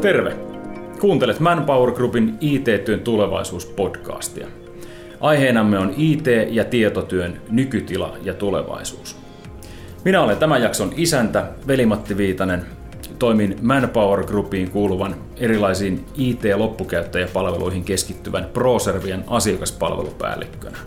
Terve! 0.00 0.36
Kuuntelet 1.00 1.40
Manpower 1.40 1.92
Groupin 1.92 2.38
IT-työn 2.40 3.00
tulevaisuus-podcastia. 3.00 4.46
Aiheenamme 5.20 5.78
on 5.78 5.94
IT- 5.96 6.26
ja 6.50 6.64
tietotyön 6.64 7.40
nykytila 7.50 8.16
ja 8.22 8.34
tulevaisuus. 8.34 9.16
Minä 10.04 10.22
olen 10.22 10.36
tämän 10.36 10.62
jakson 10.62 10.92
isäntä, 10.96 11.44
Veli-Matti 11.66 12.16
Viitanen. 12.16 12.66
Toimin 13.18 13.56
Manpower 13.62 14.24
Groupiin 14.24 14.70
kuuluvan 14.70 15.14
erilaisiin 15.36 16.04
IT-loppukäyttäjäpalveluihin 16.16 17.84
keskittyvän 17.84 18.46
ProServian 18.52 19.24
asiakaspalvelupäällikkönä. 19.26 20.78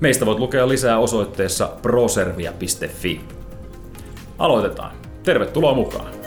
Meistä 0.00 0.26
voit 0.26 0.38
lukea 0.38 0.68
lisää 0.68 0.98
osoitteessa 0.98 1.70
proservia.fi. 1.82 3.20
Aloitetaan. 4.38 4.92
Tervetuloa 5.22 5.74
mukaan! 5.74 6.19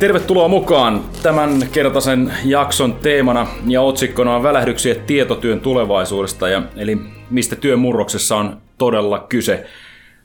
Tervetuloa 0.00 0.48
mukaan 0.48 1.04
tämän 1.22 1.68
kertaisen 1.72 2.34
jakson 2.44 2.94
teemana 2.94 3.46
ja 3.66 3.82
otsikkona 3.82 4.36
on 4.36 4.42
välähdyksiä 4.42 4.94
tietotyön 4.94 5.60
tulevaisuudesta, 5.60 6.48
ja, 6.48 6.62
eli 6.76 6.98
mistä 7.30 7.56
työn 7.56 7.78
murroksessa 7.78 8.36
on 8.36 8.60
todella 8.78 9.26
kyse. 9.28 9.66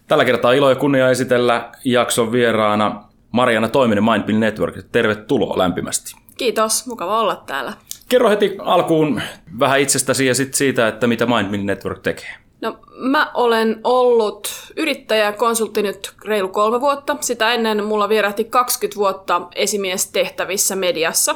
Tällä 0.08 0.26
kertaa 0.26 0.54
ilo 0.54 0.70
ja 0.70 0.76
kunnia 0.76 1.10
esitellä 1.10 1.72
jakson 1.86 2.32
vieraana 2.32 3.04
Mariana 3.32 3.70
Toiminen 3.70 4.04
Mindbill 4.04 4.40
Network. 4.40 4.76
Tervetuloa 4.92 5.58
lämpimästi. 5.58 6.16
Kiitos, 6.38 6.88
mukava 6.88 7.20
olla 7.20 7.44
täällä. 7.46 7.74
Kerro 8.10 8.30
heti 8.30 8.56
alkuun 8.60 9.22
vähän 9.60 9.80
itsestäsi 9.80 10.26
ja 10.26 10.36
sit 10.36 10.54
siitä, 10.54 10.88
että 10.88 11.08
mitä 11.08 11.26
Mindbill 11.26 11.64
Network 11.64 12.00
tekee. 12.00 12.45
No, 12.66 12.78
mä 12.96 13.32
olen 13.34 13.80
ollut 13.84 14.50
yrittäjä 14.76 15.32
konsultti 15.32 15.82
nyt 15.82 16.14
reilu 16.26 16.48
kolme 16.48 16.82
vuotta. 16.82 17.18
Sitä 17.22 17.54
ennen 17.54 17.84
mulla 17.84 18.10
vierähti 18.10 18.44
20 18.44 18.96
vuotta 18.96 19.42
esimiestehtävissä 19.56 20.76
mediassa. 20.76 21.36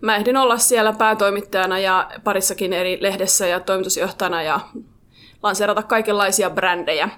Mä 0.00 0.16
ehdin 0.16 0.36
olla 0.36 0.58
siellä 0.58 0.92
päätoimittajana 0.92 1.78
ja 1.78 2.10
parissakin 2.24 2.72
eri 2.72 2.98
lehdessä 3.00 3.46
ja 3.46 3.60
toimitusjohtajana 3.60 4.42
ja 4.42 4.60
lanseerata 5.42 5.82
kaikenlaisia 5.82 6.50
brändejä. 6.50 7.08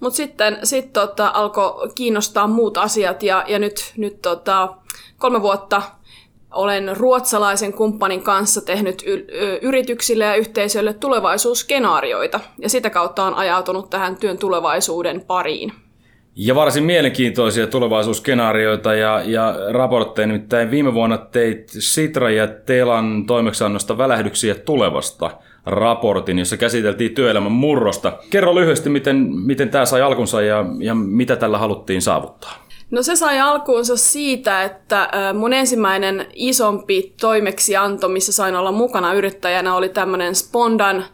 Mutta 0.00 0.16
sitten 0.16 0.58
sit 0.64 0.92
tota, 0.92 1.30
alkoi 1.34 1.90
kiinnostaa 1.94 2.46
muut 2.46 2.78
asiat 2.78 3.22
ja, 3.22 3.44
ja 3.48 3.58
nyt, 3.58 3.92
nyt 3.96 4.22
tota, 4.22 4.74
kolme 5.18 5.42
vuotta 5.42 5.82
olen 6.50 6.96
ruotsalaisen 6.96 7.72
kumppanin 7.72 8.22
kanssa 8.22 8.60
tehnyt 8.60 9.04
yrityksille 9.62 10.24
ja 10.24 10.34
yhteisöille 10.34 10.94
tulevaisuusskenaarioita 10.94 12.40
ja 12.58 12.68
sitä 12.68 12.90
kautta 12.90 13.24
on 13.24 13.34
ajautunut 13.34 13.90
tähän 13.90 14.16
työn 14.16 14.38
tulevaisuuden 14.38 15.20
pariin. 15.20 15.72
Ja 16.38 16.54
varsin 16.54 16.84
mielenkiintoisia 16.84 17.66
tulevaisuusskenaarioita 17.66 18.94
ja, 18.94 19.22
ja 19.24 19.54
raportteja. 19.70 20.26
Nimittäin 20.26 20.70
viime 20.70 20.94
vuonna 20.94 21.18
teit 21.18 21.68
Sitra 21.68 22.30
ja 22.30 22.46
Telan 22.46 23.26
toimeksiannosta 23.26 23.98
välähdyksiä 23.98 24.54
tulevasta 24.54 25.30
raportin, 25.66 26.38
jossa 26.38 26.56
käsiteltiin 26.56 27.14
työelämän 27.14 27.52
murrosta. 27.52 28.12
Kerro 28.30 28.54
lyhyesti, 28.54 28.90
miten, 28.90 29.16
miten 29.46 29.68
tämä 29.68 29.84
sai 29.84 30.02
alkunsa 30.02 30.42
ja, 30.42 30.64
ja 30.78 30.94
mitä 30.94 31.36
tällä 31.36 31.58
haluttiin 31.58 32.02
saavuttaa. 32.02 32.65
No 32.90 33.02
se 33.02 33.16
sai 33.16 33.40
alkuunsa 33.40 33.96
siitä, 33.96 34.62
että 34.62 35.10
mun 35.34 35.52
ensimmäinen 35.52 36.26
isompi 36.34 37.14
toimeksianto, 37.20 38.08
missä 38.08 38.32
sain 38.32 38.56
olla 38.56 38.72
mukana 38.72 39.14
yrittäjänä, 39.14 39.74
oli 39.74 39.88
tämmöinen 39.88 40.34
Spondan 40.34 41.04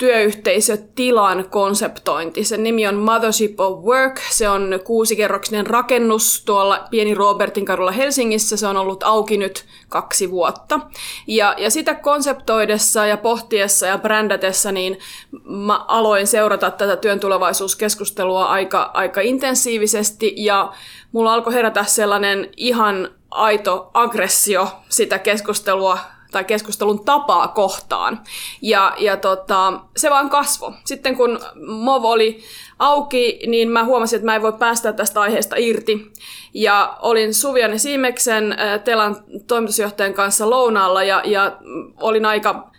työyhteisötilan 0.00 1.50
konseptointi. 1.50 2.44
Sen 2.44 2.62
nimi 2.62 2.86
on 2.86 2.94
Mothership 2.94 3.60
of 3.60 3.84
Work. 3.84 4.20
Se 4.30 4.48
on 4.48 4.80
kuusikerroksinen 4.84 5.66
rakennus 5.66 6.42
tuolla 6.44 6.86
Pieni 6.90 7.14
Robertin 7.14 7.64
kadulla 7.64 7.90
Helsingissä. 7.90 8.56
Se 8.56 8.66
on 8.66 8.76
ollut 8.76 9.02
auki 9.02 9.36
nyt 9.36 9.64
kaksi 9.88 10.30
vuotta. 10.30 10.80
Ja, 11.26 11.54
ja 11.58 11.70
sitä 11.70 11.94
konseptoidessa 11.94 13.06
ja 13.06 13.16
pohtiessa 13.16 13.86
ja 13.86 13.98
brändätessä, 13.98 14.72
niin 14.72 14.98
mä 15.44 15.84
aloin 15.88 16.26
seurata 16.26 16.70
tätä 16.70 16.96
työn 16.96 17.20
tulevaisuuskeskustelua 17.20 18.44
aika, 18.44 18.90
aika 18.94 19.20
intensiivisesti 19.20 20.32
ja 20.36 20.72
mulla 21.12 21.34
alkoi 21.34 21.54
herätä 21.54 21.84
sellainen 21.84 22.48
ihan 22.56 23.08
aito 23.30 23.90
aggressio 23.94 24.68
sitä 24.88 25.18
keskustelua 25.18 25.98
tai 26.30 26.44
keskustelun 26.44 27.04
tapaa 27.04 27.48
kohtaan. 27.48 28.20
Ja, 28.62 28.94
ja 28.98 29.16
tota, 29.16 29.80
se 29.96 30.10
vaan 30.10 30.30
kasvo. 30.30 30.74
Sitten 30.84 31.16
kun 31.16 31.40
MOV 31.66 32.04
oli 32.04 32.40
auki, 32.78 33.40
niin 33.46 33.70
mä 33.70 33.84
huomasin, 33.84 34.16
että 34.16 34.26
mä 34.26 34.36
en 34.36 34.42
voi 34.42 34.52
päästä 34.52 34.92
tästä 34.92 35.20
aiheesta 35.20 35.56
irti. 35.58 36.12
Ja 36.54 36.96
olin 37.02 37.34
Suvian 37.34 37.78
Siimeksen 37.78 38.56
Telan 38.84 39.16
toimitusjohtajan 39.46 40.14
kanssa 40.14 40.50
lounaalla 40.50 41.02
ja, 41.02 41.22
ja 41.24 41.56
olin 42.00 42.26
aika 42.26 42.70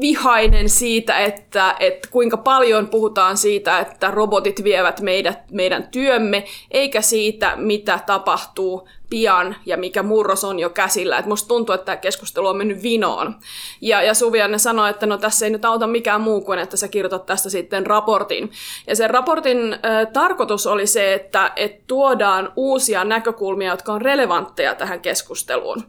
vihainen 0.00 0.68
siitä, 0.68 1.18
että, 1.18 1.76
että 1.80 2.08
kuinka 2.10 2.36
paljon 2.36 2.88
puhutaan 2.88 3.36
siitä, 3.36 3.78
että 3.78 4.10
robotit 4.10 4.64
vievät 4.64 5.00
meidät, 5.00 5.50
meidän 5.50 5.88
työmme, 5.88 6.44
eikä 6.70 7.02
siitä, 7.02 7.56
mitä 7.56 7.98
tapahtuu 8.06 8.88
pian 9.14 9.56
ja 9.66 9.76
mikä 9.76 10.02
murros 10.02 10.44
on 10.44 10.58
jo 10.58 10.70
käsillä. 10.70 11.18
Et 11.18 11.26
musta 11.26 11.48
tuntuu, 11.48 11.74
että 11.74 11.84
tämä 11.84 11.96
keskustelu 11.96 12.46
on 12.46 12.56
mennyt 12.56 12.82
vinoon. 12.82 13.34
Ja, 13.80 14.02
ja 14.02 14.14
Suvianne 14.14 14.58
sanoi, 14.58 14.90
että 14.90 15.06
no 15.06 15.18
tässä 15.18 15.46
ei 15.46 15.50
nyt 15.50 15.64
auta 15.64 15.86
mikään 15.86 16.20
muu 16.20 16.40
kuin, 16.40 16.58
että 16.58 16.76
sä 16.76 16.88
kirjoitat 16.88 17.26
tästä 17.26 17.50
sitten 17.50 17.86
raportin. 17.86 18.50
Ja 18.86 18.96
sen 18.96 19.10
raportin 19.10 19.72
äh, 19.72 19.80
tarkoitus 20.12 20.66
oli 20.66 20.86
se, 20.86 21.14
että 21.14 21.52
et 21.56 21.86
tuodaan 21.86 22.52
uusia 22.56 23.04
näkökulmia, 23.04 23.70
jotka 23.70 23.92
on 23.92 24.02
relevantteja 24.02 24.74
tähän 24.74 25.00
keskusteluun. 25.00 25.84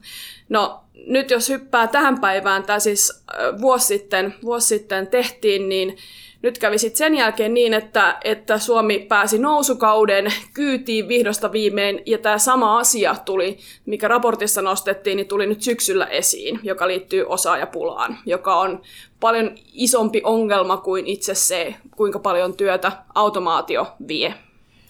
No 0.50 0.82
nyt 1.08 1.32
jos 1.32 1.50
hyppää 1.50 1.88
tähän 1.88 2.22
päivään, 2.22 2.64
tämä 2.64 2.80
siis 2.80 3.24
äh, 3.34 3.62
vuosi 3.62 3.86
sitten, 3.86 4.36
vuosi 4.44 4.68
sitten 4.68 5.08
tehtiin, 5.08 5.70
niin 5.70 5.98
nyt 6.46 6.58
kävi 6.58 6.78
sitten 6.78 6.98
sen 6.98 7.16
jälkeen 7.16 7.54
niin, 7.54 7.74
että, 7.74 8.18
että 8.24 8.60
Suomi 8.60 9.00
pääsi 9.00 9.40
nousukauden 9.40 10.34
kyytiin 10.54 11.08
vihdosta 11.08 11.52
viimein, 11.52 12.02
ja 12.06 12.18
tämä 12.18 12.38
sama 12.38 12.80
asia 12.80 13.16
tuli, 13.26 13.58
mikä 13.86 14.08
raportissa 14.08 14.62
nostettiin, 14.62 15.18
niin 15.18 15.28
tuli 15.28 15.48
nyt 15.48 15.62
syksyllä 15.62 16.06
esiin, 16.06 16.60
joka 16.64 16.88
liittyy 16.88 17.26
osaajapulaan, 17.28 18.18
joka 18.26 18.56
on 18.56 18.82
paljon 19.20 19.52
isompi 19.74 20.22
ongelma 20.24 20.78
kuin 20.78 21.08
itse 21.08 21.36
se, 21.36 21.76
kuinka 21.96 22.20
paljon 22.20 22.54
työtä 22.54 22.92
automaatio 23.16 23.88
vie. 24.08 24.34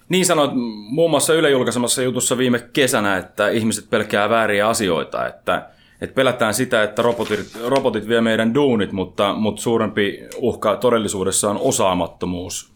Niin 0.09 0.25
sanoit 0.25 0.51
muun 0.89 1.09
muassa 1.09 1.33
Yle 1.33 1.49
julkaisemassa 1.49 2.01
jutussa 2.01 2.37
viime 2.37 2.59
kesänä, 2.73 3.17
että 3.17 3.49
ihmiset 3.49 3.89
pelkää 3.89 4.29
vääriä 4.29 4.67
asioita, 4.67 5.27
että 5.27 5.69
et 6.01 6.15
pelätään 6.15 6.53
sitä, 6.53 6.83
että 6.83 7.01
robotit, 7.01 7.57
robotit 7.65 8.07
vie 8.07 8.21
meidän 8.21 8.53
duunit, 8.53 8.91
mutta, 8.91 9.33
mutta 9.33 9.61
suurempi 9.61 10.23
uhka 10.37 10.75
todellisuudessa 10.75 11.49
on 11.49 11.59
osaamattomuus 11.59 12.73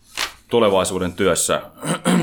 tulevaisuuden 0.48 1.14
työssä. 1.14 1.62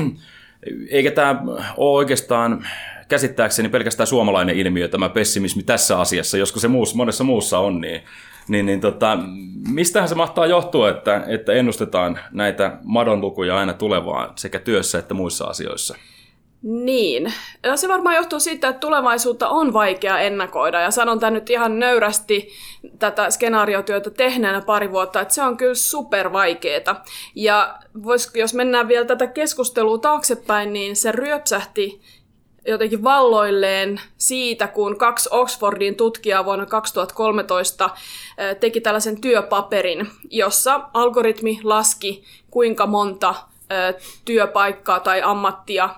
Eikä 0.89 1.11
tämä 1.11 1.41
ole 1.77 1.97
oikeastaan 1.97 2.67
käsittääkseni 3.07 3.69
pelkästään 3.69 4.07
suomalainen 4.07 4.55
ilmiö, 4.55 4.87
tämä 4.87 5.09
pessimismi 5.09 5.63
tässä 5.63 5.99
asiassa, 5.99 6.37
josko 6.37 6.59
se 6.59 6.67
muus, 6.67 6.95
monessa 6.95 7.23
muussa 7.23 7.59
on, 7.59 7.81
niin, 7.81 8.01
niin, 8.47 8.65
niin 8.65 8.81
tota, 8.81 9.17
mistähän 9.69 10.09
se 10.09 10.15
mahtaa 10.15 10.45
johtua, 10.45 10.89
että, 10.89 11.23
että 11.27 11.53
ennustetaan 11.53 12.19
näitä 12.31 12.77
madonlukuja 12.83 13.57
aina 13.57 13.73
tulevaan 13.73 14.29
sekä 14.35 14.59
työssä 14.59 14.99
että 14.99 15.13
muissa 15.13 15.45
asioissa? 15.45 15.95
Niin. 16.61 17.33
Ja 17.63 17.77
se 17.77 17.87
varmaan 17.87 18.15
johtuu 18.15 18.39
siitä, 18.39 18.67
että 18.67 18.79
tulevaisuutta 18.79 19.49
on 19.49 19.73
vaikea 19.73 20.19
ennakoida. 20.19 20.81
Ja 20.81 20.91
sanon 20.91 21.19
tämän 21.19 21.33
nyt 21.33 21.49
ihan 21.49 21.79
nöyrästi 21.79 22.49
tätä 22.99 23.29
skenaariotyötä 23.29 24.09
tehneenä 24.09 24.61
pari 24.61 24.91
vuotta, 24.91 25.21
että 25.21 25.33
se 25.33 25.43
on 25.43 25.57
kyllä 25.57 25.75
super 25.75 26.31
vaikeeta. 26.31 26.95
Ja 27.35 27.79
vois, 28.03 28.31
jos 28.35 28.53
mennään 28.53 28.87
vielä 28.87 29.05
tätä 29.05 29.27
keskustelua 29.27 29.97
taaksepäin, 29.97 30.73
niin 30.73 30.95
se 30.95 31.11
ryöpsähti 31.11 32.01
jotenkin 32.67 33.03
valloilleen 33.03 34.01
siitä, 34.17 34.67
kun 34.67 34.97
kaksi 34.97 35.29
Oxfordin 35.31 35.95
tutkijaa 35.95 36.45
vuonna 36.45 36.65
2013 36.65 37.89
teki 38.59 38.81
tällaisen 38.81 39.21
työpaperin, 39.21 40.07
jossa 40.29 40.81
algoritmi 40.93 41.59
laski, 41.63 42.23
kuinka 42.51 42.85
monta 42.85 43.35
työpaikkaa 44.25 44.99
tai 44.99 45.21
ammattia 45.21 45.89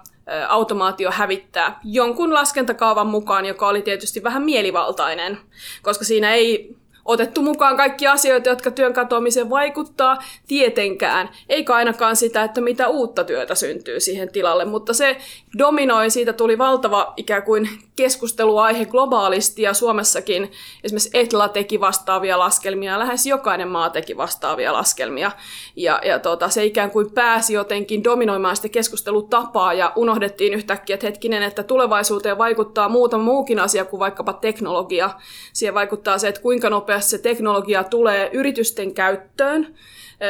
automaatio 0.48 1.12
hävittää 1.12 1.80
jonkun 1.84 2.34
laskentakaavan 2.34 3.08
mukaan, 3.08 3.46
joka 3.46 3.68
oli 3.68 3.82
tietysti 3.82 4.24
vähän 4.24 4.44
mielivaltainen, 4.44 5.38
koska 5.82 6.06
siinä 6.06 6.34
ei 6.34 6.76
otettu 7.06 7.42
mukaan 7.42 7.78
kaikki 7.78 8.08
asioita, 8.08 8.50
jotka 8.50 8.72
työn 8.72 8.94
katoamiseen 8.94 9.50
vaikuttaa, 9.50 10.24
tietenkään, 10.48 11.30
eikä 11.50 11.74
ainakaan 11.74 12.16
sitä, 12.16 12.44
että 12.44 12.62
mitä 12.62 12.88
uutta 12.88 13.24
työtä 13.24 13.56
syntyy 13.56 14.00
siihen 14.00 14.32
tilalle, 14.32 14.66
mutta 14.66 14.94
se 14.94 15.18
dominoi. 15.58 16.10
Siitä 16.10 16.34
tuli 16.34 16.58
valtava 16.58 17.14
ikään 17.18 17.44
kuin 17.44 17.70
keskusteluaihe 17.96 18.86
globaalisti 18.86 19.62
ja 19.62 19.74
Suomessakin 19.74 20.52
esimerkiksi 20.84 21.10
Etla 21.14 21.48
teki 21.48 21.80
vastaavia 21.80 22.40
laskelmia, 22.40 23.00
lähes 23.00 23.26
jokainen 23.26 23.68
maa 23.68 23.90
teki 23.90 24.18
vastaavia 24.18 24.74
laskelmia. 24.74 25.32
Ja, 25.76 26.02
ja 26.06 26.20
tota, 26.20 26.50
se 26.50 26.66
ikään 26.66 26.92
kuin 26.92 27.12
pääsi 27.12 27.54
jotenkin 27.54 28.04
dominoimaan 28.04 28.56
sitä 28.56 28.70
keskustelutapaa 28.70 29.74
ja 29.74 29.94
unohdettiin 29.96 30.54
yhtäkkiä, 30.54 30.94
että 30.94 31.08
hetkinen, 31.08 31.44
että 31.44 31.64
tulevaisuuteen 31.64 32.38
vaikuttaa 32.38 32.90
muutama 32.90 33.24
muukin 33.24 33.60
asia 33.60 33.86
kuin 33.86 34.00
vaikkapa 34.00 34.34
teknologia. 34.34 35.10
Siihen 35.54 35.74
vaikuttaa 35.74 36.18
se, 36.18 36.28
että 36.28 36.42
kuinka 36.42 36.70
nopeasti 36.70 37.12
se 37.12 37.18
teknologia 37.18 37.84
tulee 37.84 38.30
yritysten 38.34 38.94
käyttöön, 38.94 39.76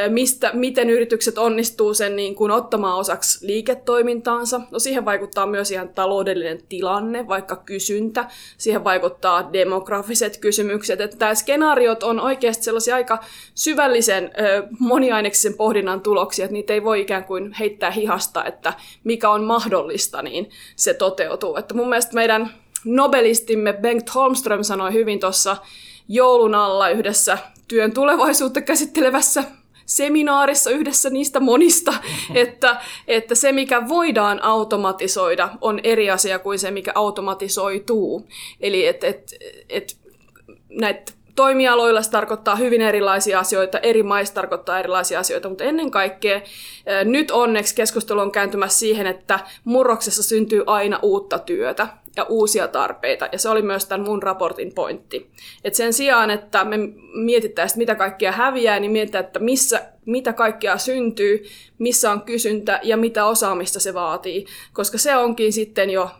mistä, 0.08 0.50
miten 0.54 0.90
yritykset 0.90 1.38
onnistuu 1.38 1.94
sen 1.94 2.16
niin 2.16 2.34
kuin 2.34 2.50
ottamaan 2.50 2.98
osaksi 2.98 3.46
liiketoimintaansa. 3.46 4.60
No 4.70 4.78
siihen 4.78 5.04
vaikuttaa 5.10 5.46
myös 5.46 5.70
ihan 5.70 5.88
taloudellinen 5.88 6.58
tilanne, 6.68 7.28
vaikka 7.28 7.56
kysyntä. 7.56 8.24
Siihen 8.58 8.84
vaikuttaa 8.84 9.52
demografiset 9.52 10.36
kysymykset. 10.36 11.00
Että 11.00 11.16
tämä 11.16 11.34
skenaariot 11.34 12.02
on 12.02 12.20
oikeasti 12.20 12.64
sellaisia 12.64 12.94
aika 12.94 13.18
syvällisen 13.54 14.30
moniaineksisen 14.78 15.54
pohdinnan 15.54 16.00
tuloksia, 16.00 16.44
että 16.44 16.52
niitä 16.52 16.72
ei 16.72 16.84
voi 16.84 17.00
ikään 17.00 17.24
kuin 17.24 17.52
heittää 17.52 17.90
hihasta, 17.90 18.44
että 18.44 18.72
mikä 19.04 19.30
on 19.30 19.44
mahdollista, 19.44 20.22
niin 20.22 20.50
se 20.76 20.94
toteutuu. 20.94 21.56
Että 21.56 21.74
mun 21.74 21.88
mielestä 21.88 22.14
meidän 22.14 22.50
nobelistimme 22.84 23.72
Bengt 23.72 24.14
Holmström 24.14 24.62
sanoi 24.62 24.92
hyvin 24.92 25.20
tuossa 25.20 25.56
joulun 26.08 26.54
alla 26.54 26.88
yhdessä 26.88 27.38
työn 27.68 27.92
tulevaisuutta 27.92 28.60
käsittelevässä 28.60 29.44
seminaarissa 29.90 30.70
yhdessä 30.70 31.10
niistä 31.10 31.40
monista, 31.40 31.94
että, 32.34 32.80
että 33.08 33.34
se, 33.34 33.52
mikä 33.52 33.88
voidaan 33.88 34.42
automatisoida, 34.42 35.48
on 35.60 35.80
eri 35.82 36.10
asia 36.10 36.38
kuin 36.38 36.58
se, 36.58 36.70
mikä 36.70 36.92
automatisoituu. 36.94 38.28
Eli 38.60 38.86
että 38.86 39.06
et, 39.06 39.34
et, 39.68 39.96
näitä 40.68 41.12
toimialoilla 41.36 42.02
se 42.02 42.10
tarkoittaa 42.10 42.56
hyvin 42.56 42.82
erilaisia 42.82 43.38
asioita, 43.38 43.78
eri 43.78 44.02
maissa 44.02 44.34
tarkoittaa 44.34 44.78
erilaisia 44.78 45.20
asioita, 45.20 45.48
mutta 45.48 45.64
ennen 45.64 45.90
kaikkea 45.90 46.40
nyt 47.04 47.30
onneksi 47.30 47.74
keskustelu 47.74 48.20
on 48.20 48.32
kääntymässä 48.32 48.78
siihen, 48.78 49.06
että 49.06 49.40
murroksessa 49.64 50.22
syntyy 50.22 50.62
aina 50.66 50.98
uutta 51.02 51.38
työtä 51.38 51.88
ja 52.16 52.24
uusia 52.24 52.68
tarpeita. 52.68 53.28
Ja 53.32 53.38
se 53.38 53.48
oli 53.48 53.62
myös 53.62 53.86
tämän 53.86 54.06
mun 54.06 54.22
raportin 54.22 54.74
pointti. 54.74 55.30
Et 55.64 55.74
sen 55.74 55.92
sijaan, 55.92 56.30
että 56.30 56.64
me 56.64 56.76
mietittäisiin, 57.14 57.78
mitä 57.78 57.94
kaikkia 57.94 58.32
häviää, 58.32 58.80
niin 58.80 58.92
mietitään, 58.92 59.24
että 59.24 59.38
missä, 59.38 59.82
mitä 60.06 60.32
kaikkea 60.32 60.78
syntyy, 60.78 61.44
missä 61.78 62.10
on 62.10 62.22
kysyntä 62.22 62.80
ja 62.82 62.96
mitä 62.96 63.26
osaamista 63.26 63.80
se 63.80 63.94
vaatii. 63.94 64.46
Koska 64.72 64.98
se 64.98 65.16
onkin 65.16 65.52
sitten 65.52 65.90
jo 65.90 66.10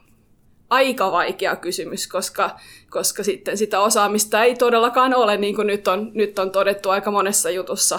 aika 0.70 1.12
vaikea 1.12 1.56
kysymys, 1.56 2.08
koska, 2.08 2.56
koska 2.90 3.22
sitten 3.22 3.56
sitä 3.56 3.80
osaamista 3.80 4.44
ei 4.44 4.54
todellakaan 4.54 5.14
ole, 5.14 5.36
niin 5.36 5.54
kuin 5.54 5.66
nyt 5.66 5.88
on, 5.88 6.10
nyt 6.14 6.38
on 6.38 6.50
todettu 6.50 6.90
aika 6.90 7.10
monessa 7.10 7.50
jutussa 7.50 7.98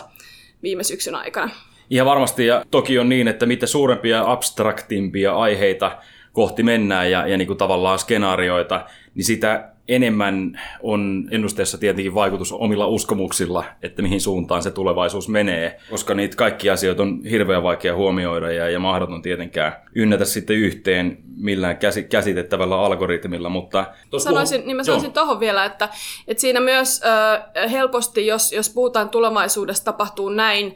viime 0.63 0.83
syksyn 0.83 1.15
aikana. 1.15 1.49
Ihan 1.89 2.07
varmasti, 2.07 2.45
ja 2.45 2.65
toki 2.71 2.99
on 2.99 3.09
niin, 3.09 3.27
että 3.27 3.45
mitä 3.45 3.67
suurempia 3.67 4.31
abstraktimpia 4.31 5.35
aiheita 5.35 5.97
kohti 6.33 6.63
mennään 6.63 7.11
ja, 7.11 7.27
ja 7.27 7.37
niin 7.37 7.47
kuin 7.47 7.57
tavallaan 7.57 7.99
skenaarioita, 7.99 8.85
niin 9.15 9.25
sitä 9.25 9.71
enemmän 9.87 10.59
on 10.83 11.27
ennusteessa 11.31 11.77
tietenkin 11.77 12.15
vaikutus 12.15 12.51
omilla 12.51 12.87
uskomuksilla, 12.87 13.63
että 13.81 14.01
mihin 14.01 14.21
suuntaan 14.21 14.63
se 14.63 14.71
tulevaisuus 14.71 15.29
menee, 15.29 15.79
koska 15.89 16.13
niitä 16.13 16.35
kaikki 16.35 16.69
asioita 16.69 17.03
on 17.03 17.21
hirveän 17.23 17.63
vaikea 17.63 17.95
huomioida 17.95 18.51
ja, 18.51 18.69
ja 18.69 18.79
mahdoton 18.79 19.21
tietenkään 19.21 19.73
ynnätä 19.95 20.25
sitten 20.25 20.55
yhteen 20.55 21.17
millään 21.41 21.77
käsi, 21.77 22.03
käsitettävällä 22.03 22.79
algoritmilla, 22.79 23.49
mutta... 23.49 23.85
Sanoisin, 24.17 24.61
niin 24.65 24.77
mä 24.77 24.83
sanoisin 24.83 25.13
tuohon 25.13 25.39
vielä, 25.39 25.65
että, 25.65 25.89
että 26.27 26.41
siinä 26.41 26.59
myös 26.59 27.01
äh, 27.03 27.71
helposti, 27.71 28.27
jos, 28.27 28.51
jos 28.51 28.69
puhutaan 28.69 29.09
tulevaisuudesta 29.09 29.85
tapahtuu 29.85 30.29
näin, 30.29 30.75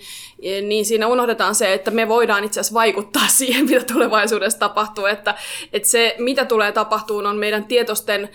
niin 0.67 0.85
siinä 0.85 1.07
unohdetaan 1.07 1.55
se, 1.55 1.73
että 1.73 1.91
me 1.91 2.07
voidaan 2.07 2.43
itse 2.43 2.59
asiassa 2.59 2.73
vaikuttaa 2.73 3.27
siihen, 3.37 3.65
mitä 3.65 3.93
tulevaisuudessa 3.93 4.59
tapahtuu, 4.59 5.05
että, 5.05 5.35
että 5.73 5.89
se, 5.89 6.15
mitä 6.19 6.45
tulee 6.45 6.71
tapahtumaan, 6.71 7.25
on 7.25 7.37
meidän 7.37 7.65
tietoisten 7.65 8.29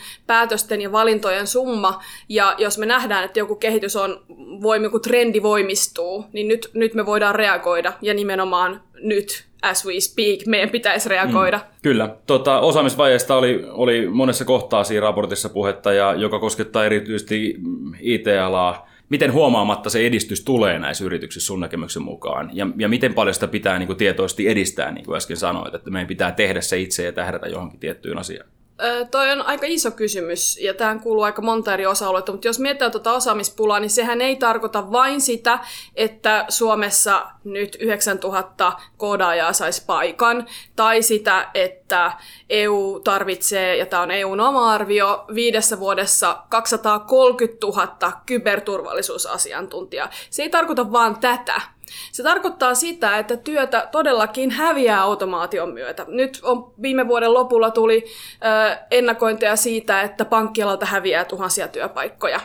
päätösten 0.61 0.81
ja 0.81 0.93
valintojen 0.93 1.47
summa, 1.47 2.01
ja 2.29 2.55
jos 2.59 2.79
me 2.79 2.87
nähdään, 2.87 3.25
että 3.25 3.39
joku 3.39 3.57
kehitys 3.57 3.97
on, 3.97 4.21
voimi, 4.63 4.87
joku 4.87 4.99
trendi 4.99 5.43
voimistuu, 5.43 6.25
niin 6.33 6.49
nyt, 6.49 6.71
nyt 6.75 6.95
me 6.95 7.07
voidaan 7.07 7.35
reagoida, 7.35 7.93
ja 8.03 8.15
nimenomaan 8.15 8.83
nyt 9.03 9.45
as 9.63 9.87
we 9.87 10.01
speak, 10.01 10.47
meidän 10.47 10.71
pitäisi 10.71 11.09
reagoida. 11.09 11.59
Mm, 11.59 11.65
kyllä. 11.83 12.17
Tota, 12.27 12.61
osaamisvajeesta 12.61 13.37
oli, 13.37 13.65
oli 13.69 14.09
monessa 14.09 14.45
kohtaa 14.45 14.85
siinä 14.85 15.01
raportissa 15.01 15.49
puhetta, 15.49 15.93
ja 15.93 16.15
joka 16.15 16.39
koskettaa 16.39 16.85
erityisesti 16.85 17.57
IT-alaa. 18.01 18.89
Miten 19.09 19.33
huomaamatta 19.33 19.91
se 19.91 20.07
edistys 20.07 20.45
tulee 20.45 20.79
näissä 20.79 21.05
yrityksissä 21.05 21.47
sun 21.47 21.61
näkemyksen 21.61 22.03
mukaan? 22.03 22.51
Ja, 22.53 22.67
ja 22.79 22.89
miten 22.89 23.15
paljon 23.15 23.35
sitä 23.35 23.49
pitää 23.49 23.79
niin 23.79 23.87
kuin, 23.87 23.97
tietoisesti 23.97 24.49
edistää, 24.49 24.93
niin 24.93 25.05
kuin 25.05 25.17
äsken 25.17 25.37
sanoit, 25.37 25.75
että 25.75 25.91
meidän 25.91 26.09
pitää 26.09 26.33
tehdä 26.33 26.61
se 26.61 26.79
itse 26.79 27.05
ja 27.05 27.13
tähdätä 27.13 27.49
johonkin 27.49 27.81
tiettyyn 27.81 28.19
asiaan? 28.19 28.49
Toi 29.11 29.31
on 29.31 29.43
aika 29.43 29.67
iso 29.67 29.91
kysymys 29.91 30.59
ja 30.61 30.75
tähän 30.75 31.01
kuuluu 31.01 31.23
aika 31.23 31.43
monta 31.43 31.75
eri 31.75 31.87
osa-aluetta, 31.87 32.33
mutta 32.33 32.49
jos 32.49 32.59
mietitään 32.59 32.93
tuota 32.93 33.13
osaamispulaa, 33.13 33.81
niin 33.81 33.91
sehän 33.91 34.21
ei 34.21 34.37
tarkoita 34.37 34.93
vain 34.93 35.21
sitä, 35.21 35.59
että 35.95 36.45
Suomessa 36.49 37.27
nyt 37.45 37.77
9000 37.81 38.73
koodaajaa 38.97 39.53
saisi 39.53 39.83
paikan, 39.87 40.47
tai 40.77 41.03
sitä, 41.03 41.51
että 41.55 42.13
EU 42.51 43.01
tarvitsee, 43.05 43.77
ja 43.77 43.87
tämä 43.87 44.03
on 44.03 44.11
EUn 44.11 44.41
oma 44.41 44.73
arvio, 44.73 45.25
viidessä 45.35 45.81
vuodessa 45.81 46.43
230 46.49 47.67
000 47.67 48.13
kyberturvallisuusasiantuntijaa. 48.27 50.11
Se 50.31 50.43
ei 50.43 50.51
tarkoita 50.51 50.93
vain 50.93 51.19
tätä, 51.19 51.61
se 52.13 52.23
tarkoittaa 52.23 52.75
sitä, 52.75 53.19
että 53.19 53.37
työtä 53.37 53.89
todellakin 53.93 54.51
häviää 54.51 55.03
automaation 55.03 55.73
myötä. 55.73 56.07
Nyt 56.09 56.41
on, 56.43 56.73
viime 56.83 57.09
vuoden 57.09 57.35
lopulla 57.35 57.71
tuli 57.71 58.05
ö, 58.05 58.77
ennakointeja 58.91 59.57
siitä, 59.57 60.03
että 60.03 60.25
pankkialalta 60.25 60.87
häviää 60.87 61.25
tuhansia 61.25 61.69
työpaikkoja. 61.69 62.41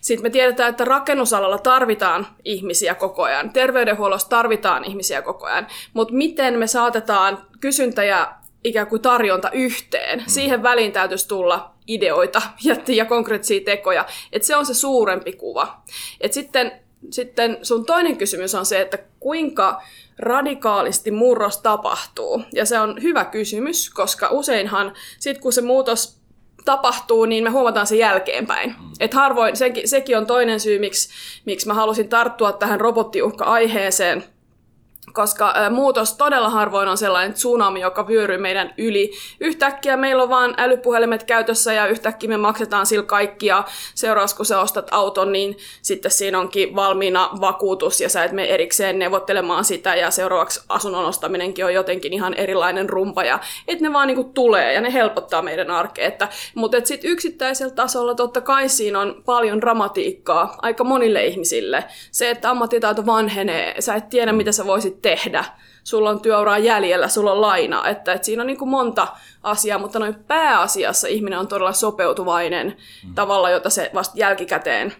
Sitten 0.00 0.22
me 0.22 0.30
tiedetään, 0.30 0.70
että 0.70 0.84
rakennusalalla 0.84 1.58
tarvitaan 1.58 2.26
ihmisiä 2.44 2.94
koko 2.94 3.22
ajan, 3.22 3.52
terveydenhuollossa 3.52 4.28
tarvitaan 4.28 4.84
ihmisiä 4.84 5.22
koko 5.22 5.46
ajan, 5.46 5.66
mutta 5.92 6.14
miten 6.14 6.58
me 6.58 6.66
saatetaan 6.66 7.38
kysyntä 7.60 8.04
ja 8.04 8.34
ikään 8.64 8.86
kuin 8.86 9.02
tarjonta 9.02 9.50
yhteen, 9.50 10.18
mm. 10.18 10.24
siihen 10.26 10.62
väliin 10.62 10.92
täytyisi 10.92 11.28
tulla 11.28 11.74
ideoita 11.86 12.42
ja, 12.64 12.76
ja 12.86 13.04
konkreettisia 13.04 13.60
tekoja, 13.64 14.04
että 14.32 14.46
se 14.46 14.56
on 14.56 14.66
se 14.66 14.74
suurempi 14.74 15.32
kuva. 15.32 15.82
Et 16.20 16.32
sitten 16.32 16.72
sitten 17.10 17.58
sun 17.62 17.86
toinen 17.86 18.16
kysymys 18.16 18.54
on 18.54 18.66
se, 18.66 18.80
että 18.80 18.98
kuinka 19.20 19.82
radikaalisti 20.18 21.10
murros 21.10 21.58
tapahtuu. 21.58 22.42
Ja 22.52 22.66
se 22.66 22.80
on 22.80 23.02
hyvä 23.02 23.24
kysymys, 23.24 23.90
koska 23.90 24.28
useinhan 24.30 24.92
sit 25.18 25.38
kun 25.38 25.52
se 25.52 25.60
muutos 25.60 26.18
tapahtuu, 26.64 27.24
niin 27.24 27.44
me 27.44 27.50
huomataan 27.50 27.86
sen 27.86 27.98
jälkeenpäin. 27.98 28.70
Mm. 28.70 28.92
Et 29.00 29.14
harvoin, 29.14 29.56
sekin, 29.56 29.88
sekin 29.88 30.18
on 30.18 30.26
toinen 30.26 30.60
syy, 30.60 30.78
miksi, 30.78 31.08
miksi 31.46 31.66
mä 31.66 31.74
halusin 31.74 32.08
tarttua 32.08 32.52
tähän 32.52 32.80
robottiuhka-aiheeseen– 32.80 34.24
koska 35.12 35.54
muutos 35.70 36.14
todella 36.14 36.50
harvoin 36.50 36.88
on 36.88 36.98
sellainen 36.98 37.32
tsunami, 37.32 37.80
joka 37.80 38.08
vyöryy 38.08 38.38
meidän 38.38 38.74
yli. 38.78 39.12
Yhtäkkiä 39.40 39.96
meillä 39.96 40.22
on 40.22 40.28
vaan 40.28 40.54
älypuhelimet 40.56 41.24
käytössä 41.24 41.72
ja 41.72 41.86
yhtäkkiä 41.86 42.28
me 42.28 42.36
maksetaan 42.36 42.86
sillä 42.86 43.04
kaikki 43.04 43.46
ja 43.46 43.64
seuraavaksi 43.94 44.36
kun 44.36 44.46
sä 44.46 44.60
ostat 44.60 44.88
auton, 44.90 45.32
niin 45.32 45.56
sitten 45.82 46.10
siinä 46.10 46.38
onkin 46.38 46.74
valmiina 46.74 47.30
vakuutus 47.40 48.00
ja 48.00 48.08
sä 48.08 48.24
et 48.24 48.32
mene 48.32 48.48
erikseen 48.48 48.98
neuvottelemaan 48.98 49.64
sitä 49.64 49.94
ja 49.94 50.10
seuraavaksi 50.10 50.60
asunnon 50.68 51.04
ostaminenkin 51.04 51.64
on 51.64 51.74
jotenkin 51.74 52.12
ihan 52.12 52.34
erilainen 52.34 52.88
rumpa 52.88 53.24
ja 53.24 53.38
että 53.68 53.84
ne 53.84 53.92
vaan 53.92 54.06
niinku 54.06 54.24
tulee 54.24 54.72
ja 54.72 54.80
ne 54.80 54.92
helpottaa 54.92 55.42
meidän 55.42 55.70
arkea. 55.70 56.08
Mutta 56.54 56.76
et 56.76 56.86
sitten 56.86 57.10
yksittäisellä 57.10 57.74
tasolla 57.74 58.14
totta 58.14 58.40
kai 58.40 58.68
siinä 58.68 59.00
on 59.00 59.22
paljon 59.24 59.60
dramatiikkaa 59.60 60.58
aika 60.62 60.84
monille 60.84 61.24
ihmisille. 61.24 61.84
Se, 62.10 62.30
että 62.30 62.50
ammattitaito 62.50 63.06
vanhenee, 63.06 63.80
sä 63.80 63.94
et 63.94 64.08
tiedä 64.08 64.32
mitä 64.32 64.52
sä 64.52 64.66
voisit 64.66 64.97
tehdä. 65.02 65.44
Sulla 65.84 66.10
on 66.10 66.20
työuraa 66.20 66.58
jäljellä, 66.58 67.08
sulla 67.08 67.32
on 67.32 67.40
lainaa. 67.40 67.88
Että, 67.88 68.12
että 68.12 68.24
siinä 68.24 68.42
on 68.42 68.46
niin 68.46 68.58
kuin 68.58 68.68
monta 68.68 69.08
asiaa, 69.42 69.78
mutta 69.78 69.98
noin 69.98 70.14
pääasiassa 70.14 71.08
ihminen 71.08 71.38
on 71.38 71.48
todella 71.48 71.72
sopeutuvainen 71.72 72.76
mm. 73.06 73.14
tavalla, 73.14 73.50
jota 73.50 73.70
se 73.70 73.90
vasta 73.94 74.18
jälkikäteen 74.18 74.92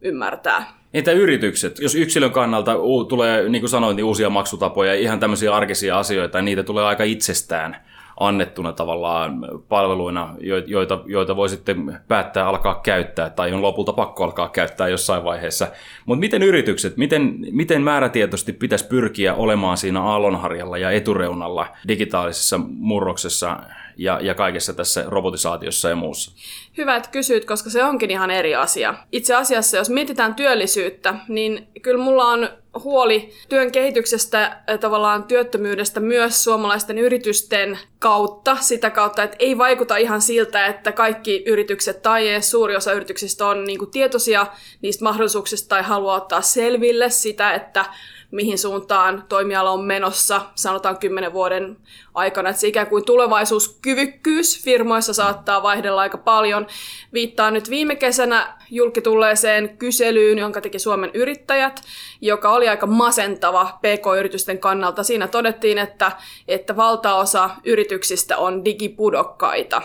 ymmärtää. 0.00 0.80
Entä 0.94 1.12
yritykset? 1.12 1.78
Jos 1.78 1.94
yksilön 1.94 2.32
kannalta 2.32 2.76
tulee, 3.08 3.48
niin 3.48 3.62
kuin 3.62 3.70
sanoin, 3.70 3.96
niin 3.96 4.04
uusia 4.04 4.30
maksutapoja, 4.30 4.94
ihan 4.94 5.20
tämmöisiä 5.20 5.54
arkisia 5.54 5.98
asioita, 5.98 6.38
niin 6.38 6.44
niitä 6.44 6.62
tulee 6.62 6.84
aika 6.84 7.04
itsestään 7.04 7.76
annettuna 8.20 8.72
tavallaan 8.72 9.48
palveluina, 9.68 10.34
joita, 10.66 11.00
joita 11.06 11.36
voi 11.36 11.48
sitten 11.48 12.00
päättää 12.08 12.48
alkaa 12.48 12.80
käyttää 12.84 13.30
tai 13.30 13.52
on 13.52 13.62
lopulta 13.62 13.92
pakko 13.92 14.24
alkaa 14.24 14.48
käyttää 14.48 14.88
jossain 14.88 15.24
vaiheessa. 15.24 15.66
Mutta 16.06 16.20
miten 16.20 16.42
yritykset, 16.42 16.96
miten, 16.96 17.36
miten 17.50 17.82
määrätietoisesti 17.82 18.52
pitäisi 18.52 18.88
pyrkiä 18.88 19.34
olemaan 19.34 19.76
siinä 19.76 20.02
aallonharjalla 20.02 20.78
ja 20.78 20.90
etureunalla 20.90 21.66
digitaalisessa 21.88 22.60
murroksessa 22.68 23.56
ja, 23.96 24.18
ja 24.22 24.34
kaikessa 24.34 24.72
tässä 24.72 25.04
robotisaatiossa 25.06 25.88
ja 25.88 25.96
muussa? 25.96 26.32
Hyvä, 26.78 26.96
että 26.96 27.10
kysyt, 27.10 27.44
koska 27.44 27.70
se 27.70 27.84
onkin 27.84 28.10
ihan 28.10 28.30
eri 28.30 28.54
asia. 28.54 28.94
Itse 29.12 29.34
asiassa, 29.34 29.76
jos 29.76 29.90
mietitään 29.90 30.34
työllisyyttä, 30.34 31.14
niin 31.28 31.68
kyllä 31.82 32.04
mulla 32.04 32.24
on 32.24 32.48
huoli 32.84 33.32
työn 33.48 33.72
kehityksestä, 33.72 34.62
tavallaan 34.80 35.24
työttömyydestä 35.24 36.00
myös 36.00 36.44
suomalaisten 36.44 36.98
yritysten 36.98 37.78
kautta, 37.98 38.56
sitä 38.56 38.90
kautta, 38.90 39.22
että 39.22 39.36
ei 39.38 39.58
vaikuta 39.58 39.96
ihan 39.96 40.20
siltä, 40.20 40.66
että 40.66 40.92
kaikki 40.92 41.42
yritykset 41.46 42.02
tai 42.02 42.28
edes 42.28 42.50
suuri 42.50 42.76
osa 42.76 42.92
yrityksistä 42.92 43.46
on 43.46 43.64
niin 43.64 43.90
tietoisia 43.90 44.46
niistä 44.82 45.04
mahdollisuuksista 45.04 45.68
tai 45.68 45.82
haluaa 45.82 46.16
ottaa 46.16 46.42
selville 46.42 47.10
sitä, 47.10 47.52
että 47.52 47.84
mihin 48.30 48.58
suuntaan 48.58 49.24
toimiala 49.28 49.70
on 49.70 49.84
menossa, 49.84 50.40
sanotaan 50.54 50.98
kymmenen 50.98 51.32
vuoden 51.32 51.76
aikana. 52.14 52.48
Että 52.48 52.60
se 52.60 52.68
ikään 52.68 52.86
kuin 52.86 53.04
tulevaisuuskyvykkyys 53.04 54.64
firmoissa 54.64 55.12
saattaa 55.12 55.62
vaihdella 55.62 56.00
aika 56.00 56.18
paljon. 56.18 56.66
Viittaan 57.12 57.54
nyt 57.54 57.70
viime 57.70 57.96
kesänä 57.96 58.56
julkitulleeseen 58.70 59.76
kyselyyn, 59.78 60.38
jonka 60.38 60.60
teki 60.60 60.78
Suomen 60.78 61.10
yrittäjät, 61.14 61.82
joka 62.20 62.50
oli 62.50 62.68
aika 62.68 62.86
masentava 62.86 63.78
PK-yritysten 63.78 64.58
kannalta. 64.58 65.02
Siinä 65.02 65.28
todettiin, 65.28 65.78
että, 65.78 66.12
että 66.48 66.76
valtaosa 66.76 67.50
yrityksistä 67.64 68.36
on 68.36 68.64
digipudokkaita 68.64 69.82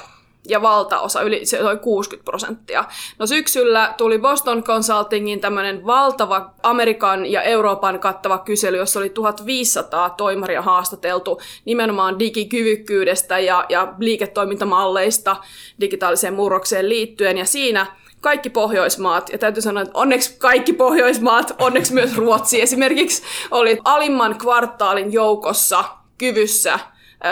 ja 0.47 0.61
valtaosa, 0.61 1.21
yli, 1.21 1.45
se 1.45 1.63
oli 1.63 1.77
60 1.77 2.25
prosenttia. 2.25 2.85
No 3.19 3.27
syksyllä 3.27 3.93
tuli 3.97 4.19
Boston 4.19 4.63
Consultingin 4.63 5.39
tämmöinen 5.39 5.85
valtava 5.85 6.53
Amerikan 6.63 7.25
ja 7.25 7.41
Euroopan 7.41 7.99
kattava 7.99 8.37
kysely, 8.37 8.77
jossa 8.77 8.99
oli 8.99 9.09
1500 9.09 10.09
toimaria 10.09 10.61
haastateltu 10.61 11.41
nimenomaan 11.65 12.19
digikyvykkyydestä 12.19 13.39
ja, 13.39 13.65
ja 13.69 13.93
liiketoimintamalleista 13.99 15.35
digitaaliseen 15.81 16.33
murrokseen 16.33 16.89
liittyen. 16.89 17.37
Ja 17.37 17.45
siinä 17.45 17.85
kaikki 18.21 18.49
Pohjoismaat, 18.49 19.29
ja 19.29 19.37
täytyy 19.37 19.61
sanoa, 19.61 19.83
että 19.83 19.97
onneksi 19.99 20.35
kaikki 20.37 20.73
Pohjoismaat, 20.73 21.55
onneksi 21.59 21.93
myös 21.93 22.17
Ruotsi 22.17 22.61
esimerkiksi, 22.61 23.23
oli 23.51 23.79
alimman 23.83 24.37
kvartaalin 24.37 25.13
joukossa 25.13 25.83
kyvyssä 26.17 26.79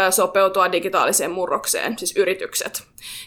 sopeutua 0.09 0.71
digitaaliseen 0.71 1.31
murrokseen, 1.31 1.97
siis 1.97 2.17
yritykset. 2.17 2.83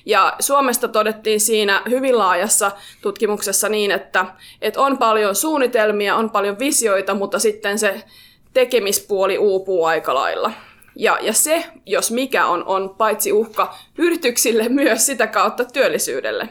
Ja 0.07 0.37
Suomesta 0.41 0.89
todettiin 0.89 1.41
siinä 1.41 1.83
hyvin 1.89 2.19
laajassa 2.19 2.71
tutkimuksessa 3.03 3.69
niin, 3.69 3.91
että, 3.91 4.27
että 4.63 4.81
on 4.81 4.99
paljon 4.99 5.35
suunnitelmia, 5.35 6.17
on 6.17 6.31
paljon 6.31 6.59
visioita, 6.59 7.15
mutta 7.15 7.39
sitten 7.39 7.79
se 7.79 8.05
tekemispuoli 8.53 9.39
uupuu 9.39 9.85
aika 9.85 10.15
lailla. 10.15 10.53
Ja, 10.97 11.19
ja 11.21 11.33
se, 11.33 11.67
jos 11.87 12.11
mikä 12.11 12.47
on, 12.47 12.65
on 12.65 12.95
paitsi 12.99 13.33
uhka 13.33 13.75
yrityksille, 13.99 14.69
myös 14.83 15.07
sitä 15.07 15.27
kautta 15.27 15.65
työllisyydelle. 15.65 16.49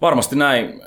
Varmasti 0.00 0.36
näin. 0.36 0.82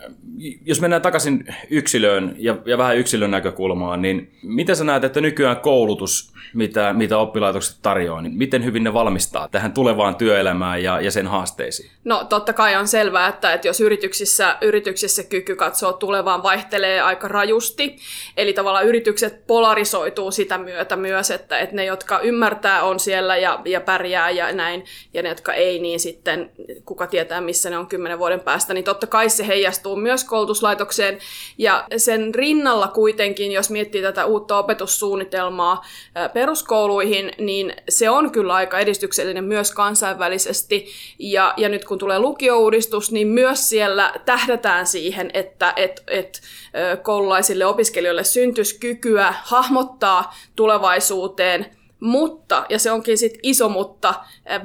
Jos 0.65 0.82
mennään 0.82 1.01
takaisin 1.01 1.56
yksilöön 1.70 2.36
ja, 2.38 2.58
ja 2.65 2.77
vähän 2.77 2.98
yksilön 2.98 3.32
näkökulmaan, 3.32 4.01
niin 4.01 4.32
miten 4.44 4.75
sä 4.75 4.84
näet, 4.84 5.03
että 5.03 5.22
nykyään 5.22 5.58
koulutus, 5.58 6.34
mitä, 6.53 6.94
mitä 6.94 7.18
oppilaitokset 7.18 7.77
tarjoaa, 7.82 8.22
niin 8.22 8.34
miten 8.34 8.65
hyvin 8.65 8.84
ne 8.84 8.94
valmistaa 8.94 9.48
tähän 9.48 9.74
tulevaan 9.74 10.15
työelämään 10.15 10.84
ja, 10.84 11.01
ja 11.01 11.12
sen 11.12 11.27
haasteisiin? 11.27 11.91
No 12.03 12.24
totta 12.24 12.53
kai 12.53 12.75
on 12.75 12.88
selvää, 12.88 13.27
että, 13.27 13.53
että 13.53 13.68
jos 13.68 13.82
yrityksissä, 13.82 14.58
yrityksissä 14.62 15.24
kyky 15.24 15.56
katsoa 15.56 15.94
tulevaan 15.94 16.44
vaihtelee 16.44 17.01
aika 17.01 17.27
rajusti, 17.27 17.96
eli 18.38 18.53
tavallaan 18.53 18.86
yritykset 18.86 19.48
polarisoituu 19.48 20.32
sitä 20.32 20.58
myötä 20.58 20.96
myös, 20.96 21.32
että, 21.32 21.60
että 21.60 21.75
ne, 21.75 21.86
jotka 21.86 22.20
ymmärtää, 22.20 22.84
on 22.84 23.00
siellä 23.00 23.38
ja, 23.38 23.62
ja 23.65 23.82
pärjää 23.82 24.30
ja 24.30 24.53
näin, 24.53 24.86
ja 25.13 25.24
ne, 25.24 25.30
jotka 25.30 25.53
ei, 25.53 25.80
niin 25.80 26.00
sitten 26.00 26.51
kuka 26.86 27.08
tietää, 27.08 27.41
missä 27.41 27.70
ne 27.70 27.77
on 27.77 27.88
kymmenen 27.88 28.20
vuoden 28.20 28.39
päästä, 28.39 28.74
niin 28.74 28.84
totta 28.84 29.00
totta 29.01 29.12
kai 29.12 29.29
se 29.29 29.48
heijastuu 29.48 29.96
myös 29.96 30.24
koulutuslaitokseen. 30.24 31.20
Ja 31.58 31.88
sen 31.98 32.36
rinnalla 32.36 32.88
kuitenkin, 32.88 33.51
jos 33.51 33.70
miettii 33.70 34.01
tätä 34.01 34.25
uutta 34.25 34.58
opetussuunnitelmaa 34.58 35.86
peruskouluihin, 36.34 37.31
niin 37.38 37.74
se 37.89 38.10
on 38.10 38.31
kyllä 38.31 38.53
aika 38.53 38.79
edistyksellinen 38.79 39.43
myös 39.43 39.72
kansainvälisesti. 39.72 40.88
Ja, 41.20 41.53
ja 41.58 41.70
nyt 41.70 41.86
kun 41.86 41.98
tulee 41.98 42.20
lukiouudistus, 42.20 43.12
niin 43.12 43.27
myös 43.27 43.70
siellä 43.70 44.13
tähdätään 44.25 44.88
siihen, 44.88 45.31
että 45.34 45.74
et, 45.75 46.03
et, 46.08 46.41
koululaisille 47.03 47.65
opiskelijoille 47.65 48.24
syntyisi 48.24 48.79
kykyä 48.79 49.34
hahmottaa 49.43 50.36
tulevaisuuteen 50.55 51.65
mutta, 52.00 52.65
ja 52.70 52.79
se 52.79 52.91
onkin 52.91 53.17
sitten 53.17 53.39
iso 53.43 53.70
mutta, 53.70 54.13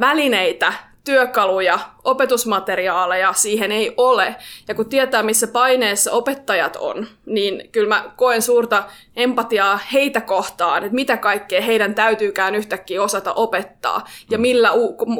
välineitä 0.00 0.73
työkaluja, 1.06 1.78
opetusmateriaaleja 2.04 3.32
siihen 3.32 3.72
ei 3.72 3.94
ole. 3.96 4.36
Ja 4.68 4.75
kun 4.75 4.88
tietää, 4.88 5.22
missä 5.22 5.46
paineessa 5.46 6.12
opettajat 6.12 6.76
on, 6.76 7.06
niin 7.26 7.68
kyllä 7.72 7.88
mä 7.88 8.10
koen 8.16 8.42
suurta 8.42 8.84
empatiaa 9.16 9.80
heitä 9.92 10.20
kohtaan, 10.20 10.82
että 10.82 10.94
mitä 10.94 11.16
kaikkea 11.16 11.60
heidän 11.60 11.94
täytyykään 11.94 12.54
yhtäkkiä 12.54 13.02
osata 13.02 13.32
opettaa 13.32 14.04
ja 14.30 14.38
millä, 14.38 14.70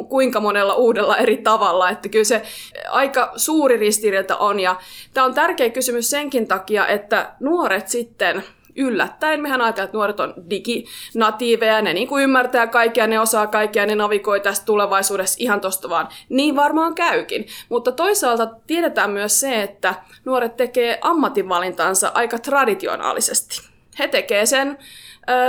kuinka 0.09 0.39
monella 0.39 0.75
uudella 0.75 1.17
eri 1.17 1.37
tavalla. 1.37 1.89
Että 1.89 2.09
kyllä 2.09 2.25
se 2.25 2.41
aika 2.89 3.31
suuri 3.35 3.77
ristiriita 3.77 4.37
on. 4.37 4.59
Ja 4.59 4.75
tämä 5.13 5.25
on 5.25 5.33
tärkeä 5.33 5.69
kysymys 5.69 6.09
senkin 6.09 6.47
takia, 6.47 6.87
että 6.87 7.31
nuoret 7.39 7.87
sitten– 7.87 8.43
yllättäen. 8.77 9.41
Mehän 9.41 9.61
ajatellaan, 9.61 9.85
että 9.85 9.97
nuoret 9.97 10.19
on 10.19 10.33
diginatiiveja, 10.49 11.81
ne 11.81 11.93
niin 11.93 12.07
kuin 12.07 12.23
ymmärtää 12.23 12.67
kaikkea, 12.67 13.07
ne 13.07 13.19
osaa 13.19 13.47
kaikkea, 13.47 13.85
ne 13.85 13.95
navigoi 13.95 14.39
tästä 14.39 14.65
tulevaisuudessa 14.65 15.37
ihan 15.39 15.61
tosta 15.61 15.89
vaan. 15.89 16.07
Niin 16.29 16.55
varmaan 16.55 16.95
käykin. 16.95 17.47
Mutta 17.69 17.91
toisaalta 17.91 18.49
tiedetään 18.67 19.09
myös 19.09 19.39
se, 19.39 19.61
että 19.61 19.95
nuoret 20.25 20.57
tekee 20.57 20.97
ammatinvalintansa 21.01 22.11
aika 22.13 22.39
traditionaalisesti. 22.39 23.61
He 23.99 24.07
tekee 24.07 24.45
sen 24.45 24.77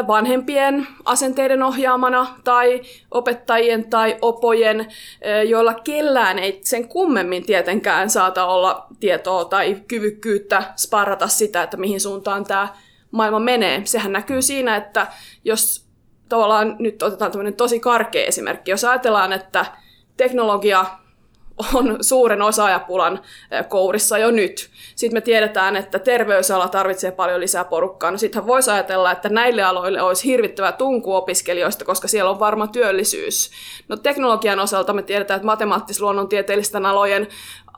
vanhempien 0.09 0.87
asenteiden 1.05 1.63
ohjaamana 1.63 2.27
tai 2.45 2.81
opettajien 3.11 3.91
tai 3.91 4.17
opojen, 4.23 4.87
joilla 5.49 5.75
kellään 5.75 6.39
ei 6.39 6.61
sen 6.65 6.89
kummemmin 6.89 7.47
tietenkään 7.47 8.11
saata 8.11 8.47
olla 8.47 8.87
tietoa 9.01 9.45
tai 9.45 9.77
kyvykkyyttä 9.89 10.63
sparrata 10.77 11.29
sitä, 11.29 11.63
että 11.63 11.77
mihin 11.77 12.01
suuntaan 12.01 12.45
tämä 12.45 12.69
maailma 13.11 13.39
menee. 13.39 13.83
Sehän 13.85 14.13
näkyy 14.13 14.43
siinä, 14.43 14.77
että 14.77 15.07
jos 15.45 15.89
tavallaan 16.29 16.77
nyt 16.79 17.03
otetaan 17.03 17.31
tämmöinen 17.31 17.55
tosi 17.55 17.81
karkea 17.81 18.27
esimerkki, 18.27 18.71
jos 18.71 18.85
ajatellaan, 18.85 19.33
että 19.33 19.67
teknologia 20.17 20.85
on 21.75 21.97
suuren 22.01 22.43
osaajapulan 22.43 23.21
kourissa 23.69 24.19
jo 24.19 24.31
nyt. 24.31 24.71
Sitten 24.97 25.17
me 25.17 25.21
tiedetään, 25.21 25.77
että 25.77 25.99
terveysala 25.99 26.69
tarvitsee 26.69 27.11
paljon 27.11 27.41
lisää 27.41 27.65
porukkaa. 27.65 28.11
No 28.11 28.19
sittenhän 28.19 28.47
voisi 28.47 28.71
ajatella, 28.71 29.13
että 29.13 29.29
näille 29.29 29.63
aloille 29.63 30.03
olisi 30.03 30.25
hirvittävä 30.25 30.73
tunku 30.73 31.15
opiskelijoista, 31.15 31.85
koska 31.85 32.09
siellä 32.09 32.31
on 32.31 32.41
varma 32.41 32.67
työllisyys. 32.67 33.51
No 33.89 33.97
teknologian 33.97 34.61
osalta 34.61 34.93
me 34.93 35.03
tiedetään, 35.03 35.37
että 35.37 35.47
matemaattis-luonnontieteellisten 35.47 36.87
alojen 36.87 37.29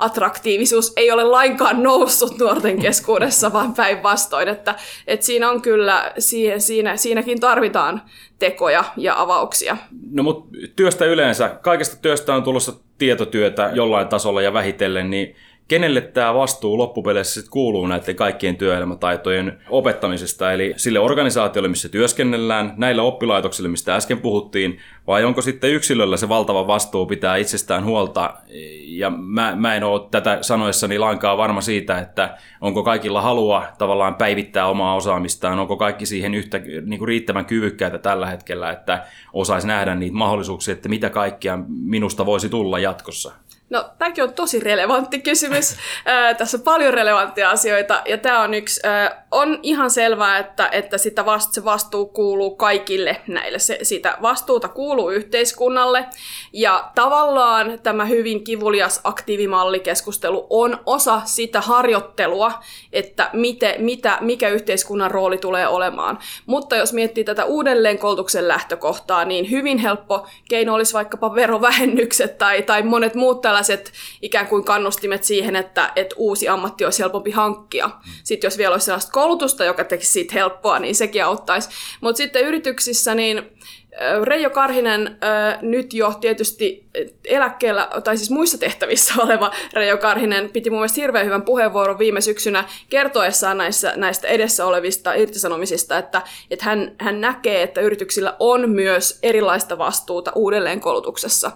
attraktiivisuus 0.01 0.93
ei 0.97 1.11
ole 1.11 1.25
lainkaan 1.25 1.83
noussut 1.83 2.39
nuorten 2.39 2.79
keskuudessa, 2.79 3.53
vaan 3.53 3.75
päinvastoin, 3.75 4.49
että, 4.49 4.75
että 5.07 5.27
siinä 5.27 5.51
on 5.51 5.63
kyllä, 5.63 6.13
siihen, 6.19 6.61
siinä, 6.61 6.97
siinäkin 6.97 7.41
tarvitaan 7.41 8.03
tekoja 8.39 8.85
ja 8.97 9.21
avauksia. 9.21 9.77
No 10.11 10.23
mutta 10.23 10.57
työstä 10.77 11.05
yleensä, 11.05 11.49
kaikesta 11.49 11.97
työstä 12.03 12.35
on 12.35 12.43
tulossa 12.43 12.73
tietotyötä 12.99 13.71
jollain 13.75 14.09
tasolla 14.09 14.43
ja 14.43 14.53
vähitellen, 14.53 15.11
niin 15.11 15.37
kenelle 15.71 16.01
tämä 16.01 16.35
vastuu 16.35 16.79
loppupeleissä 16.79 17.35
sitten 17.35 17.51
kuuluu 17.51 17.87
näiden 17.87 18.17
kaikkien 18.17 18.57
työelämätaitojen 18.57 19.59
opettamisesta, 19.69 20.53
eli 20.53 20.75
sille 20.77 20.99
organisaatiolle, 20.99 21.69
missä 21.69 21.89
työskennellään, 21.89 22.75
näille 22.77 23.03
oppilaitoksille, 23.03 23.69
mistä 23.69 23.95
äsken 23.95 24.19
puhuttiin, 24.19 24.79
vai 25.07 25.25
onko 25.25 25.43
sitten 25.43 25.71
yksilöllä 25.71 26.17
se 26.17 26.29
valtava 26.29 26.67
vastuu 26.67 27.07
pitää 27.07 27.37
itsestään 27.37 27.85
huolta, 27.85 28.35
ja 28.85 29.11
mä, 29.11 29.57
mä 29.57 29.75
en 29.75 29.85
ole 29.85 30.01
tätä 30.11 30.39
sanoessani 30.41 30.99
lainkaan 30.99 31.39
varma 31.39 31.61
siitä, 31.61 31.99
että 31.99 32.39
onko 32.61 32.83
kaikilla 32.83 33.23
halua 33.23 33.65
tavallaan 33.79 34.15
päivittää 34.15 34.67
omaa 34.67 34.95
osaamistaan, 34.95 35.59
onko 35.59 35.77
kaikki 35.77 36.07
siihen 36.07 36.35
yhtä 36.35 36.59
niin 36.59 36.99
kuin 36.99 37.09
riittävän 37.09 37.45
kyvykkäitä 37.47 37.99
tällä 37.99 38.27
hetkellä, 38.27 38.71
että 38.71 39.05
osaisi 39.33 39.67
nähdä 39.67 39.95
niitä 39.95 40.17
mahdollisuuksia, 40.17 40.73
että 40.73 40.89
mitä 40.89 41.11
kaikkea 41.11 41.59
minusta 41.69 42.27
voisi 42.27 42.49
tulla 42.49 42.79
jatkossa. 42.79 43.33
No, 43.71 43.91
tämäkin 43.99 44.25
on 44.25 44.35
tosi 44.35 44.61
relevantti 44.61 45.19
kysymys. 45.19 45.77
tässä 46.39 46.57
on 46.57 46.63
paljon 46.63 46.95
relevanttia 46.95 47.51
asioita, 47.51 48.03
ja 48.05 48.19
tämä 48.19 48.41
on 48.41 48.55
yksi. 48.55 48.81
On 49.31 49.59
ihan 49.63 49.91
selvää, 49.91 50.39
että, 50.39 50.69
että 50.73 50.99
sitä 50.99 51.25
vast, 51.25 51.53
se 51.53 51.65
vastuu 51.65 52.07
kuuluu 52.07 52.57
kaikille 52.57 53.17
näille. 53.27 53.59
Se, 53.59 53.79
sitä 53.83 54.19
vastuuta 54.23 54.69
kuuluu 54.69 55.11
yhteiskunnalle, 55.11 56.05
ja 56.53 56.91
tavallaan 56.95 57.79
tämä 57.83 58.05
hyvin 58.05 58.45
kivulias 58.45 59.01
aktiivimallikeskustelu 59.05 60.47
on 60.51 60.79
osa 60.87 61.23
sitä 61.25 61.61
harjoittelua, 61.61 62.53
että 62.93 63.31
mite, 63.33 63.77
mitä, 63.79 64.19
mikä 64.21 64.49
yhteiskunnan 64.49 65.11
rooli 65.11 65.39
tulee 65.39 65.69
olemaan. 65.69 66.19
Mutta 66.47 66.77
jos 66.77 66.93
miettii 66.93 67.25
tätä 67.25 67.45
uudelleenkoulutuksen 67.45 68.49
lähtökohtaa, 68.49 69.25
niin 69.25 69.51
hyvin 69.51 69.79
helppo 69.79 70.27
keino 70.49 70.75
olisi 70.75 70.95
vaikkapa 70.95 71.35
verovähennykset 71.35 72.39
tai, 72.39 72.63
tai 72.63 72.83
monet 72.83 73.15
muut 73.15 73.41
tällaiset 73.41 73.93
ikään 74.23 74.47
kuin 74.47 74.65
kannustimet 74.65 75.25
siihen, 75.25 75.57
että, 75.57 75.93
että 75.97 76.15
uusi 76.19 76.49
ammatti 76.49 76.85
olisi 76.85 77.03
helpompi 77.03 77.31
hankkia. 77.31 77.91
Sitten 78.25 78.47
jos 78.49 78.59
vielä 78.59 78.73
olisi 78.73 78.85
sellaista 78.85 79.13
koulutusta, 79.21 79.65
joka 79.65 79.85
tekisi 79.85 80.13
siitä 80.13 80.35
helppoa, 80.35 80.79
niin 80.79 80.95
sekin 80.95 81.25
auttaisi. 81.25 81.69
Mutta 82.01 82.17
sitten 82.17 82.45
yrityksissä, 82.45 83.15
niin 83.15 83.43
Reijo 84.23 84.51
Karhinen 84.51 85.19
nyt 85.63 85.95
jo 85.95 86.15
tietysti 86.21 86.85
eläkkeellä, 87.25 87.89
tai 88.05 88.17
siis 88.17 88.31
muissa 88.31 88.59
tehtävissä 88.59 89.15
oleva 89.25 89.51
Reijo 89.73 89.99
Karhinen 89.99 90.51
piti 90.51 90.71
mun 90.71 90.79
mielestä 90.79 91.01
hirveän 91.01 91.27
hyvän 91.27 91.43
puheenvuoron 91.43 91.99
viime 91.99 92.21
syksynä 92.21 92.65
kertoessaan 92.89 93.59
näissä, 93.59 93.93
näistä 93.97 94.29
edessä 94.29 94.67
olevista 94.67 95.15
irtisanomisista, 95.15 95.99
että, 95.99 96.23
että 96.51 96.65
hän, 96.65 96.93
hän 96.99 97.21
näkee, 97.21 97.63
että 97.63 97.81
yrityksillä 97.81 98.37
on 98.39 98.71
myös 98.71 99.19
erilaista 99.23 99.79
vastuuta 99.79 100.33
uudelleenkoulutuksessa. 100.35 101.51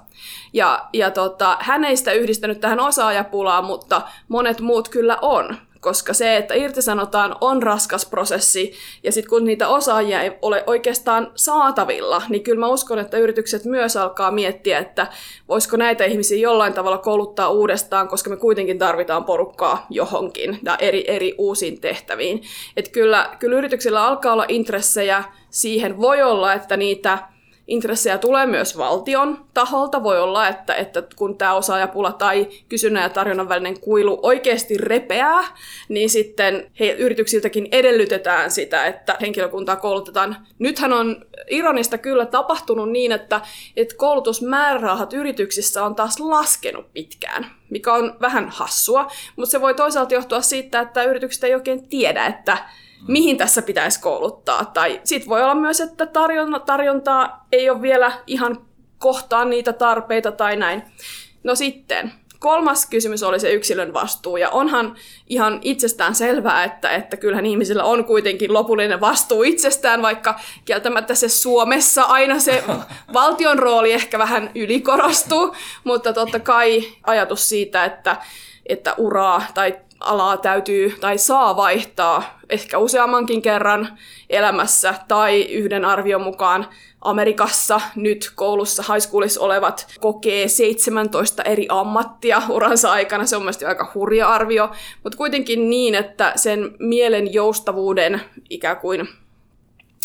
Ja, 0.52 0.88
ja 0.92 1.10
tota, 1.10 1.56
hän 1.60 1.84
ei 1.84 1.96
sitä 1.96 2.12
yhdistänyt 2.12 2.60
tähän 2.60 2.80
osaajapulaan, 2.80 3.64
mutta 3.64 4.02
monet 4.28 4.60
muut 4.60 4.88
kyllä 4.88 5.18
on 5.22 5.56
koska 5.84 6.14
se, 6.14 6.36
että 6.36 6.54
irtisanotaan, 6.54 7.36
on 7.40 7.62
raskas 7.62 8.06
prosessi, 8.06 8.72
ja 9.02 9.12
sitten 9.12 9.30
kun 9.30 9.44
niitä 9.44 9.68
osaajia 9.68 10.22
ei 10.22 10.32
ole 10.42 10.64
oikeastaan 10.66 11.32
saatavilla, 11.34 12.22
niin 12.28 12.42
kyllä 12.42 12.60
mä 12.60 12.68
uskon, 12.68 12.98
että 12.98 13.18
yritykset 13.18 13.64
myös 13.64 13.96
alkaa 13.96 14.30
miettiä, 14.30 14.78
että 14.78 15.06
voisiko 15.48 15.76
näitä 15.76 16.04
ihmisiä 16.04 16.38
jollain 16.38 16.72
tavalla 16.72 16.98
kouluttaa 16.98 17.50
uudestaan, 17.50 18.08
koska 18.08 18.30
me 18.30 18.36
kuitenkin 18.36 18.78
tarvitaan 18.78 19.24
porukkaa 19.24 19.86
johonkin 19.90 20.58
ja 20.62 20.76
eri, 20.78 21.04
eri 21.06 21.34
uusiin 21.38 21.80
tehtäviin. 21.80 22.42
Että 22.76 22.90
kyllä, 22.90 23.36
kyllä 23.38 23.58
yrityksillä 23.58 24.06
alkaa 24.06 24.32
olla 24.32 24.46
intressejä 24.48 25.24
siihen. 25.50 26.00
Voi 26.00 26.22
olla, 26.22 26.52
että 26.52 26.76
niitä 26.76 27.33
intressejä 27.66 28.18
tulee 28.18 28.46
myös 28.46 28.78
valtion 28.78 29.44
taholta. 29.54 30.02
Voi 30.02 30.20
olla, 30.20 30.48
että, 30.48 30.74
että 30.74 31.02
kun 31.16 31.38
tämä 31.38 31.54
osaajapula 31.54 32.12
tai 32.12 32.48
kysynnän 32.68 33.02
ja 33.02 33.08
tarjonnan 33.08 33.48
välinen 33.48 33.80
kuilu 33.80 34.20
oikeasti 34.22 34.78
repeää, 34.78 35.44
niin 35.88 36.10
sitten 36.10 36.70
he, 36.80 36.90
yrityksiltäkin 36.90 37.68
edellytetään 37.72 38.50
sitä, 38.50 38.86
että 38.86 39.16
henkilökuntaa 39.20 39.76
koulutetaan. 39.76 40.36
Nythän 40.58 40.92
on 40.92 41.26
ironista 41.48 41.98
kyllä 41.98 42.26
tapahtunut 42.26 42.90
niin, 42.90 43.12
että, 43.12 43.40
että 43.76 43.96
koulutusmäärärahat 43.96 45.12
yrityksissä 45.12 45.84
on 45.84 45.94
taas 45.94 46.20
laskenut 46.20 46.92
pitkään, 46.92 47.46
mikä 47.70 47.92
on 47.92 48.16
vähän 48.20 48.48
hassua, 48.48 49.10
mutta 49.36 49.50
se 49.50 49.60
voi 49.60 49.74
toisaalta 49.74 50.14
johtua 50.14 50.40
siitä, 50.40 50.80
että 50.80 51.04
yritykset 51.04 51.44
ei 51.44 51.54
oikein 51.54 51.88
tiedä, 51.88 52.26
että 52.26 52.58
mihin 53.08 53.36
tässä 53.36 53.62
pitäisi 53.62 54.00
kouluttaa. 54.00 54.64
Tai 54.64 55.00
sitten 55.04 55.28
voi 55.28 55.42
olla 55.42 55.54
myös, 55.54 55.80
että 55.80 56.06
tarjonta, 56.06 56.60
tarjontaa 56.60 57.46
ei 57.52 57.70
ole 57.70 57.82
vielä 57.82 58.12
ihan 58.26 58.58
kohtaan 58.98 59.50
niitä 59.50 59.72
tarpeita 59.72 60.32
tai 60.32 60.56
näin. 60.56 60.82
No 61.44 61.54
sitten, 61.54 62.12
kolmas 62.44 62.86
kysymys 62.86 63.22
oli 63.22 63.40
se 63.40 63.52
yksilön 63.52 63.92
vastuu, 63.92 64.36
ja 64.36 64.50
onhan 64.50 64.96
ihan 65.26 65.58
itsestään 65.62 66.14
selvää, 66.14 66.64
että, 66.64 66.90
että 66.90 67.16
kyllähän 67.16 67.46
ihmisillä 67.46 67.84
on 67.84 68.04
kuitenkin 68.04 68.52
lopullinen 68.52 69.00
vastuu 69.00 69.42
itsestään, 69.42 70.02
vaikka 70.02 70.40
kieltämättä 70.64 71.14
se 71.14 71.28
Suomessa 71.28 72.02
aina 72.02 72.38
se 72.38 72.64
valtion 73.12 73.58
rooli 73.58 73.92
ehkä 73.92 74.18
vähän 74.18 74.50
ylikorostuu, 74.54 75.54
mutta 75.84 76.12
totta 76.12 76.40
kai 76.40 76.84
ajatus 77.02 77.48
siitä, 77.48 77.84
että, 77.84 78.16
että 78.66 78.94
uraa 78.98 79.42
tai 79.54 79.76
alaa 80.04 80.36
täytyy 80.36 80.96
tai 81.00 81.18
saa 81.18 81.56
vaihtaa 81.56 82.38
ehkä 82.48 82.78
useammankin 82.78 83.42
kerran 83.42 83.98
elämässä 84.30 84.94
tai 85.08 85.42
yhden 85.42 85.84
arvion 85.84 86.22
mukaan 86.22 86.66
Amerikassa 87.00 87.80
nyt 87.96 88.32
koulussa 88.34 88.82
high 88.92 89.06
schoolissa 89.06 89.40
olevat 89.40 89.86
kokee 90.00 90.48
17 90.48 91.42
eri 91.42 91.66
ammattia 91.68 92.42
uransa 92.48 92.92
aikana. 92.92 93.26
Se 93.26 93.36
on 93.36 93.42
mielestäni 93.42 93.68
aika 93.68 93.90
hurja 93.94 94.28
arvio, 94.28 94.70
mutta 95.02 95.18
kuitenkin 95.18 95.70
niin, 95.70 95.94
että 95.94 96.32
sen 96.36 96.76
mielen 96.78 97.34
joustavuuden 97.34 98.20
ikään 98.50 98.76
kuin 98.76 99.08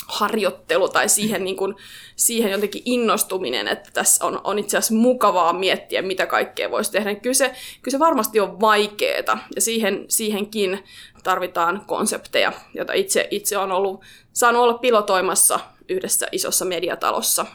harjoittelu 0.09 0.89
tai 0.89 1.09
siihen, 1.09 1.43
niin 1.43 1.57
kuin, 1.57 1.75
siihen 2.15 2.51
jotenkin 2.51 2.81
innostuminen, 2.85 3.67
että 3.67 3.89
tässä 3.93 4.25
on, 4.25 4.41
on 4.43 4.59
itse 4.59 4.77
asiassa 4.77 4.93
mukavaa 4.93 5.53
miettiä, 5.53 6.01
mitä 6.01 6.25
kaikkea 6.25 6.71
voisi 6.71 6.91
tehdä. 6.91 7.15
Kyllä 7.15 7.33
se, 7.33 7.55
kyllä 7.81 7.91
se 7.91 7.99
varmasti 7.99 8.39
on 8.39 8.61
vaikeaa 8.61 9.39
ja 9.55 9.61
siihen, 9.61 10.05
siihenkin 10.07 10.83
tarvitaan 11.23 11.83
konsepteja, 11.87 12.51
joita 12.73 12.93
itse, 12.93 13.27
itse 13.31 13.57
on 13.57 13.71
ollut, 13.71 14.01
saanut 14.33 14.61
olla 14.61 14.77
pilotoimassa 14.77 15.59
yhdessä 15.89 16.27
isossa 16.31 16.65
mediatalossa 16.65 17.45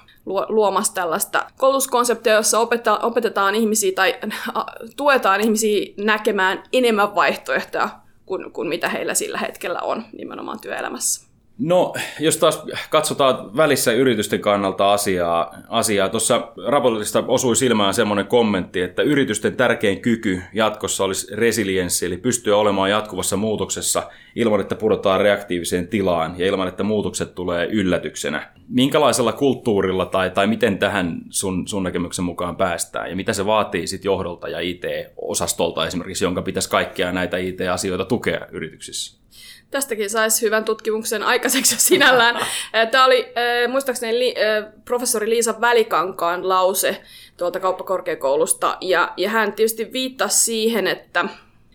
luomassa 0.48 0.94
tällaista 0.94 1.46
koulutuskonseptia, 1.56 2.32
jossa 2.32 2.58
opeta, 2.58 2.98
opetetaan 2.98 3.54
ihmisiä 3.54 3.92
tai 3.94 4.14
tuetaan 4.96 5.40
ihmisiä 5.40 5.94
näkemään 5.96 6.62
enemmän 6.72 7.14
vaihtoehtoja 7.14 7.88
kuin, 8.26 8.52
kuin 8.52 8.68
mitä 8.68 8.88
heillä 8.88 9.14
sillä 9.14 9.38
hetkellä 9.38 9.80
on 9.80 10.04
nimenomaan 10.18 10.60
työelämässä. 10.60 11.33
No, 11.58 11.92
jos 12.20 12.36
taas 12.36 12.62
katsotaan 12.90 13.56
välissä 13.56 13.92
yritysten 13.92 14.40
kannalta 14.40 14.92
asiaa, 14.92 15.54
asiaa 15.68 16.08
tuossa 16.08 16.52
raportista 16.66 17.24
osui 17.28 17.56
silmään 17.56 17.94
semmoinen 17.94 18.26
kommentti, 18.26 18.80
että 18.80 19.02
yritysten 19.02 19.56
tärkein 19.56 20.00
kyky 20.00 20.42
jatkossa 20.52 21.04
olisi 21.04 21.36
resilienssi, 21.36 22.06
eli 22.06 22.16
pystyä 22.16 22.56
olemaan 22.56 22.90
jatkuvassa 22.90 23.36
muutoksessa 23.36 24.02
ilman, 24.36 24.60
että 24.60 24.74
pudotaan 24.74 25.20
reaktiiviseen 25.20 25.88
tilaan 25.88 26.34
ja 26.38 26.46
ilman, 26.46 26.68
että 26.68 26.82
muutokset 26.82 27.34
tulee 27.34 27.66
yllätyksenä. 27.66 28.52
Minkälaisella 28.68 29.32
kulttuurilla 29.32 30.06
tai, 30.06 30.30
tai 30.30 30.46
miten 30.46 30.78
tähän 30.78 31.20
sun, 31.30 31.68
sun 31.68 31.82
näkemyksen 31.82 32.24
mukaan 32.24 32.56
päästään 32.56 33.10
ja 33.10 33.16
mitä 33.16 33.32
se 33.32 33.46
vaatii 33.46 33.86
sit 33.86 34.04
johdolta 34.04 34.48
ja 34.48 34.60
IT-osastolta 34.60 35.86
esimerkiksi, 35.86 36.24
jonka 36.24 36.42
pitäisi 36.42 36.70
kaikkia 36.70 37.12
näitä 37.12 37.36
IT-asioita 37.36 38.04
tukea 38.04 38.46
yrityksissä? 38.50 39.23
Tästäkin 39.74 40.10
saisi 40.10 40.42
hyvän 40.42 40.64
tutkimuksen 40.64 41.22
aikaiseksi 41.22 41.76
sinällään. 41.78 42.46
Tämä 42.90 43.04
oli 43.04 43.26
muistaakseni 43.68 44.18
li, 44.18 44.34
professori 44.84 45.30
Liisa 45.30 45.60
Välikankaan 45.60 46.48
lause 46.48 47.00
tuolta 47.36 47.60
kauppakorkeakoulusta, 47.60 48.76
ja, 48.80 49.12
ja 49.16 49.30
hän 49.30 49.52
tietysti 49.52 49.92
viittasi 49.92 50.44
siihen, 50.44 50.86
että, 50.86 51.24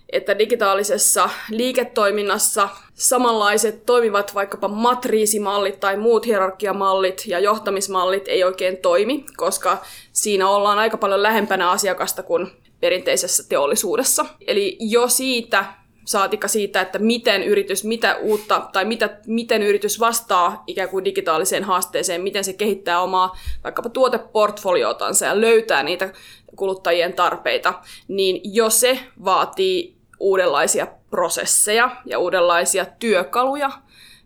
että 0.09 0.39
digitaalisessa 0.39 1.29
liiketoiminnassa 1.49 2.69
samanlaiset 2.93 3.85
toimivat 3.85 4.35
vaikkapa 4.35 4.67
matriisimallit 4.67 5.79
tai 5.79 5.97
muut 5.97 6.25
hierarkiamallit 6.25 7.23
ja 7.27 7.39
johtamismallit 7.39 8.27
ei 8.27 8.43
oikein 8.43 8.77
toimi, 8.77 9.25
koska 9.37 9.77
siinä 10.11 10.49
ollaan 10.49 10.79
aika 10.79 10.97
paljon 10.97 11.23
lähempänä 11.23 11.69
asiakasta 11.69 12.23
kuin 12.23 12.51
perinteisessä 12.79 13.43
teollisuudessa. 13.49 14.25
Eli 14.47 14.77
jo 14.79 15.07
siitä 15.07 15.78
saatika 16.09 16.47
siitä, 16.47 16.81
että 16.81 16.99
miten 16.99 17.43
yritys, 17.43 17.83
mitä 17.83 18.15
uutta 18.15 18.69
tai 18.73 18.85
mitä, 18.85 19.09
miten 19.27 19.63
yritys 19.63 19.99
vastaa 19.99 20.63
ikään 20.67 20.89
kuin 20.89 21.05
digitaaliseen 21.05 21.63
haasteeseen, 21.63 22.21
miten 22.21 22.43
se 22.43 22.53
kehittää 22.53 23.01
omaa 23.01 23.37
vaikkapa 23.63 23.89
tuoteportfoliotansa 23.89 25.25
ja 25.25 25.41
löytää 25.41 25.83
niitä 25.83 26.13
kuluttajien 26.55 27.13
tarpeita, 27.13 27.73
niin 28.07 28.41
jo 28.43 28.69
se 28.69 28.99
vaatii 29.25 29.95
uudenlaisia 30.19 30.87
prosesseja 31.09 31.89
ja 32.05 32.19
uudenlaisia 32.19 32.85
työkaluja, 32.85 33.71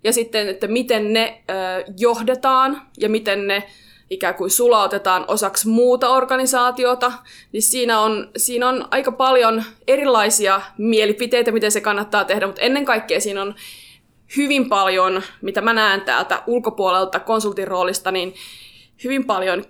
ja 0.03 0.13
sitten, 0.13 0.47
että 0.47 0.67
miten 0.67 1.13
ne 1.13 1.43
ö, 1.49 1.53
johdetaan 1.97 2.81
ja 2.97 3.09
miten 3.09 3.47
ne 3.47 3.63
ikään 4.09 4.35
kuin 4.35 4.51
sulautetaan 4.51 5.25
osaksi 5.27 5.67
muuta 5.67 6.09
organisaatiota, 6.09 7.11
niin 7.51 7.63
siinä 7.63 7.99
on, 7.99 8.29
siinä 8.37 8.69
on 8.69 8.87
aika 8.91 9.11
paljon 9.11 9.63
erilaisia 9.87 10.61
mielipiteitä, 10.77 11.51
miten 11.51 11.71
se 11.71 11.81
kannattaa 11.81 12.25
tehdä, 12.25 12.47
mutta 12.47 12.61
ennen 12.61 12.85
kaikkea 12.85 13.21
siinä 13.21 13.41
on 13.41 13.55
hyvin 14.37 14.69
paljon, 14.69 15.21
mitä 15.41 15.61
mä 15.61 15.73
näen 15.73 16.01
täältä 16.01 16.43
ulkopuolelta 16.47 17.19
konsultin 17.19 17.67
roolista, 17.67 18.11
niin 18.11 18.35
hyvin 19.03 19.25
paljon 19.25 19.65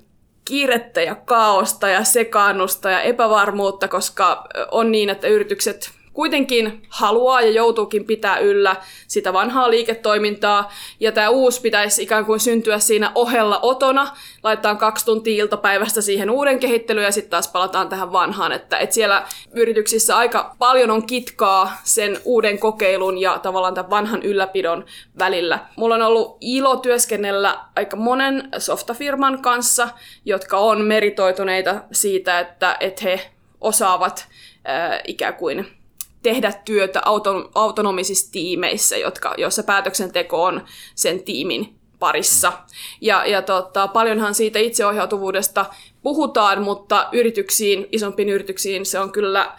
kiirettä 0.46 1.02
ja 1.02 1.15
kaaosta 1.15 1.89
ja 1.89 2.04
sekaannusta 2.04 2.91
ja 2.91 3.02
epävarmuutta, 3.02 3.88
koska 3.88 4.48
on 4.72 4.91
niin, 4.91 5.10
että 5.10 5.28
yritykset 5.28 5.91
kuitenkin 6.13 6.82
haluaa 6.89 7.41
ja 7.41 7.52
joutuukin 7.52 8.06
pitää 8.06 8.38
yllä 8.38 8.76
sitä 9.08 9.34
vanhaa 9.34 9.69
liiketoimintaa, 9.69 10.71
ja 10.99 11.12
tämä 11.12 11.30
uusi 11.30 11.62
pitäisi 11.62 12.04
ikään 12.04 12.26
kuin 12.26 12.39
syntyä 12.39 12.80
siinä 12.80 13.12
ohella 13.15 13.60
otona, 13.62 14.08
laitetaan 14.43 14.78
kaksi 14.78 15.06
tuntia 15.06 15.43
iltapäivästä 15.43 16.02
siihen 16.02 16.30
uuden 16.30 16.60
kehittelyyn, 16.60 17.06
ja 17.06 17.12
sitten 17.12 17.32
taas 17.32 17.47
palataan 17.47 17.89
tähän 17.89 18.12
vanhaan, 18.12 18.52
että, 18.52 18.78
että 18.78 18.93
siellä 18.93 19.26
yrityksissä 19.54 20.17
aika 20.17 20.56
paljon 20.60 20.91
on 20.91 21.06
kitkaa 21.06 21.78
sen 21.84 22.17
uuden 22.26 22.60
kokeilun 22.60 23.17
ja 23.17 23.39
tavallaan 23.39 23.73
tämän 23.73 23.89
vanhan 23.89 24.23
ylläpidon 24.23 24.86
välillä. 25.19 25.60
Mulla 25.76 25.95
on 25.95 26.02
ollut 26.02 26.38
ilo 26.41 26.76
työskennellä 26.76 27.60
aika 27.76 27.97
monen 27.97 28.49
softafirman 28.58 29.41
kanssa, 29.41 29.89
jotka 30.26 30.58
on 30.58 30.82
meritoituneita 30.82 31.76
siitä, 31.91 32.39
että, 32.39 32.78
että 32.80 33.04
he 33.04 33.32
osaavat 33.62 34.28
äh, 34.69 35.02
ikään 35.08 35.36
kuin 35.36 35.83
tehdä 36.23 36.53
työtä 36.65 37.01
auton, 37.05 37.49
autonomisissa 37.55 38.31
tiimeissä, 38.31 38.97
jotka, 38.97 39.33
joissa 39.38 39.63
päätöksenteko 39.63 40.43
on 40.43 40.65
sen 40.95 41.23
tiimin 41.23 41.75
parissa. 41.99 42.53
Ja, 43.01 43.25
ja 43.25 43.41
tota, 43.41 43.88
paljonhan 43.88 44.36
siitä 44.36 44.59
itseohjautuvuudesta 44.59 45.65
puhutaan, 46.01 46.62
mutta 46.62 47.09
yrityksiin, 47.12 47.88
isompiin 47.91 48.29
yrityksiin 48.29 48.86
se 48.86 48.99
on 48.99 49.12
kyllä 49.12 49.57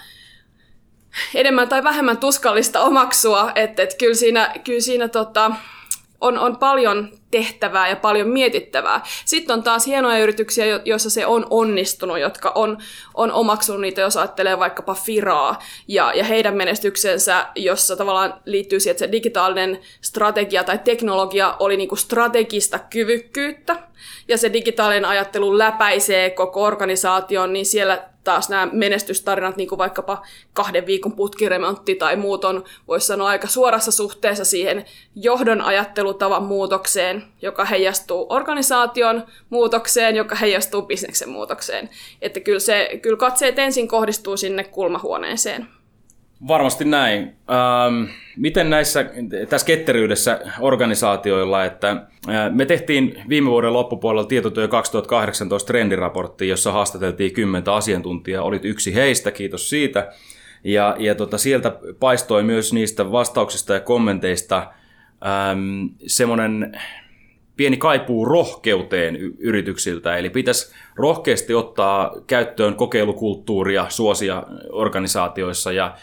enemmän 1.35 1.68
tai 1.68 1.85
vähemmän 1.85 2.18
tuskallista 2.18 2.81
omaksua, 2.81 3.53
että 3.55 3.83
et 3.83 3.94
kyllä 3.98 4.14
siinä, 4.14 4.55
kyllä 4.64 4.81
siinä 4.81 5.09
tota, 5.09 5.50
on, 6.20 6.38
on 6.38 6.57
paljon 6.57 7.18
tehtävää 7.35 7.88
ja 7.88 7.97
paljon 7.97 8.29
mietittävää. 8.29 9.03
Sitten 9.25 9.55
on 9.55 9.62
taas 9.62 9.87
hienoja 9.87 10.18
yrityksiä, 10.18 10.81
joissa 10.85 11.11
se 11.11 11.27
on 11.27 11.47
onnistunut, 11.51 12.18
jotka 12.18 12.53
on, 12.55 12.79
on 13.14 13.33
omaksunut 13.33 13.81
niitä, 13.81 14.01
jos 14.01 14.16
ajattelee 14.16 14.59
vaikkapa 14.59 14.94
Firaa 14.94 15.62
ja, 15.88 16.12
ja 16.14 16.25
heidän 16.25 16.57
menestyksensä, 16.57 17.47
jossa 17.55 17.97
tavallaan 17.97 18.35
liittyy 18.44 18.81
siihen, 18.81 18.90
että 18.90 19.05
se 19.05 19.12
digitaalinen 19.12 19.81
strategia 20.01 20.64
tai 20.64 20.79
teknologia 20.79 21.57
oli 21.59 21.77
niinku 21.77 21.97
strategista 21.97 22.79
kyvykkyyttä, 22.79 23.77
ja 24.29 24.38
se 24.38 24.53
digitaalinen 24.53 25.05
ajattelu 25.05 25.59
läpäisee 25.59 26.31
koko 26.31 26.62
organisaation, 26.62 27.53
niin 27.53 27.66
siellä 27.66 28.09
taas 28.25 28.49
nämä 28.49 28.68
menestystarinat, 28.73 29.57
niin 29.57 29.68
kuin 29.68 29.79
vaikkapa 29.79 30.23
kahden 30.53 30.87
viikon 30.87 31.12
putkiremontti 31.12 31.94
tai 31.94 32.16
muut 32.16 32.44
on, 32.44 32.64
voisi 32.88 33.07
sanoa, 33.07 33.29
aika 33.29 33.47
suorassa 33.47 33.90
suhteessa 33.90 34.44
siihen 34.44 34.85
johdon 35.14 35.61
ajattelutavan 35.61 36.42
muutokseen, 36.42 37.24
joka 37.43 37.65
heijastuu 37.65 38.27
organisaation 38.29 39.25
muutokseen, 39.51 40.17
joka 40.17 40.35
heijastuu 40.35 40.83
bisneksen 40.83 41.29
muutokseen. 41.29 41.91
Että 42.23 42.41
kyllä, 42.41 42.61
se, 42.61 42.99
kyllä 43.03 43.17
katseet 43.17 43.59
ensin 43.59 43.89
kohdistuu 43.89 44.37
sinne 44.37 44.65
kulmahuoneeseen. 44.65 45.67
Varmasti 46.49 46.85
näin. 46.85 47.37
Ähm, 47.51 48.11
miten 48.37 48.71
näissä, 48.71 49.11
tässä 49.49 49.67
ketteryydessä 49.67 50.41
organisaatioilla, 50.61 51.65
että 51.65 52.07
me 52.51 52.67
tehtiin 52.67 53.23
viime 53.29 53.51
vuoden 53.51 53.73
loppupuolella 53.73 54.29
tietotyö 54.29 54.69
2018 54.69 55.67
trendiraportti, 55.67 56.49
jossa 56.49 56.73
haastateltiin 56.73 57.33
kymmentä 57.33 57.75
asiantuntijaa, 57.75 58.43
olit 58.43 58.65
yksi 58.65 58.95
heistä, 58.95 59.31
kiitos 59.31 59.71
siitä. 59.71 60.13
Ja, 60.65 60.97
ja 60.99 61.15
tota, 61.15 61.39
sieltä 61.39 61.73
paistoi 62.01 62.43
myös 62.43 62.73
niistä 62.73 63.13
vastauksista 63.13 63.75
ja 63.75 63.81
kommenteista 63.81 64.57
ähm, 65.27 65.87
semmoinen 66.07 66.81
pieni 67.57 67.77
kaipuu 67.77 68.25
rohkeuteen 68.25 69.17
yrityksiltä, 69.38 70.17
eli 70.17 70.31
pitäisi 70.31 70.75
rohkeasti 70.97 71.55
ottaa 71.55 72.12
käyttöön 72.27 72.75
kokeilukulttuuria 72.75 73.87
suosia 73.88 74.43
organisaatioissa 74.71 75.73
ja 75.73 75.95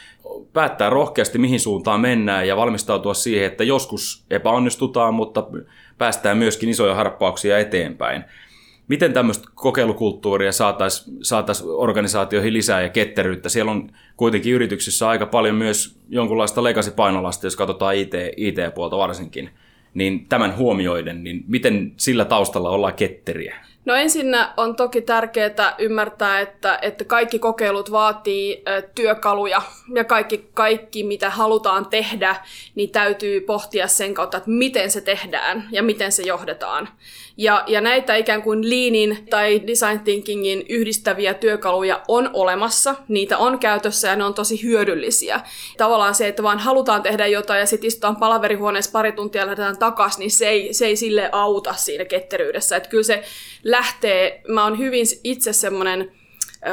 päättää 0.53 0.89
rohkeasti, 0.89 1.37
mihin 1.37 1.59
suuntaan 1.59 2.01
mennään 2.01 2.47
ja 2.47 2.57
valmistautua 2.57 3.13
siihen, 3.13 3.45
että 3.45 3.63
joskus 3.63 4.25
epäonnistutaan, 4.29 5.13
mutta 5.13 5.47
päästään 5.97 6.37
myöskin 6.37 6.69
isoja 6.69 6.95
harppauksia 6.95 7.59
eteenpäin. 7.59 8.23
Miten 8.87 9.13
tämmöistä 9.13 9.47
kokeilukulttuuria 9.55 10.51
saataisiin 10.51 11.17
saatais 11.21 11.63
organisaatioihin 11.65 12.53
lisää 12.53 12.81
ja 12.81 12.89
ketteryyttä? 12.89 13.49
Siellä 13.49 13.71
on 13.71 13.91
kuitenkin 14.17 14.53
yrityksissä 14.53 15.09
aika 15.09 15.25
paljon 15.25 15.55
myös 15.55 15.99
jonkunlaista 16.09 16.63
legacy-painolasta, 16.63 17.45
jos 17.45 17.55
katsotaan 17.55 17.95
IT, 17.95 18.13
IT-puolta 18.37 18.97
varsinkin. 18.97 19.49
Niin 19.93 20.25
tämän 20.25 20.57
huomioiden, 20.57 21.23
niin 21.23 21.43
miten 21.47 21.93
sillä 21.97 22.25
taustalla 22.25 22.69
ollaan 22.69 22.93
ketteriä? 22.93 23.55
No 23.85 23.95
ensinnä 23.95 24.53
on 24.57 24.75
toki 24.75 25.01
tärkeää 25.01 25.75
ymmärtää, 25.77 26.39
että, 26.39 26.79
että 26.81 27.03
kaikki 27.03 27.39
kokeilut 27.39 27.91
vaatii 27.91 28.63
työkaluja 28.95 29.61
ja 29.95 30.03
kaikki, 30.03 30.49
kaikki, 30.53 31.03
mitä 31.03 31.29
halutaan 31.29 31.85
tehdä, 31.85 32.35
niin 32.75 32.89
täytyy 32.89 33.41
pohtia 33.41 33.87
sen 33.87 34.13
kautta, 34.13 34.37
että 34.37 34.49
miten 34.49 34.91
se 34.91 35.01
tehdään 35.01 35.67
ja 35.71 35.83
miten 35.83 36.11
se 36.11 36.23
johdetaan. 36.23 36.89
Ja, 37.37 37.63
ja 37.67 37.81
näitä 37.81 38.15
ikään 38.15 38.41
kuin 38.41 38.69
leanin 38.69 39.27
tai 39.29 39.61
design 39.67 39.99
thinkingin 39.99 40.65
yhdistäviä 40.69 41.33
työkaluja 41.33 42.01
on 42.07 42.29
olemassa, 42.33 42.95
niitä 43.07 43.37
on 43.37 43.59
käytössä 43.59 44.07
ja 44.07 44.15
ne 44.15 44.23
on 44.23 44.33
tosi 44.33 44.63
hyödyllisiä. 44.63 45.41
Tavallaan 45.77 46.15
se, 46.15 46.27
että 46.27 46.43
vaan 46.43 46.59
halutaan 46.59 47.01
tehdä 47.01 47.27
jotain 47.27 47.59
ja 47.59 47.65
sitten 47.65 47.87
istutaan 47.87 48.15
palaverihuoneessa 48.15 48.91
pari 48.91 49.11
tuntia 49.11 49.41
ja 49.41 49.45
lähdetään 49.45 49.77
takaisin, 49.77 50.19
niin 50.19 50.31
se 50.31 50.47
ei, 50.49 50.73
se 50.73 50.85
ei 50.85 50.95
sille 50.95 51.29
auta 51.31 51.73
siinä 51.73 52.05
ketteryydessä. 52.05 52.75
Että 52.75 52.89
kyllä 52.89 53.03
se 53.03 53.23
lähtee, 53.63 54.41
mä 54.47 54.63
oon 54.63 54.77
hyvin 54.77 55.05
itse 55.23 55.53
semmoinen 55.53 56.11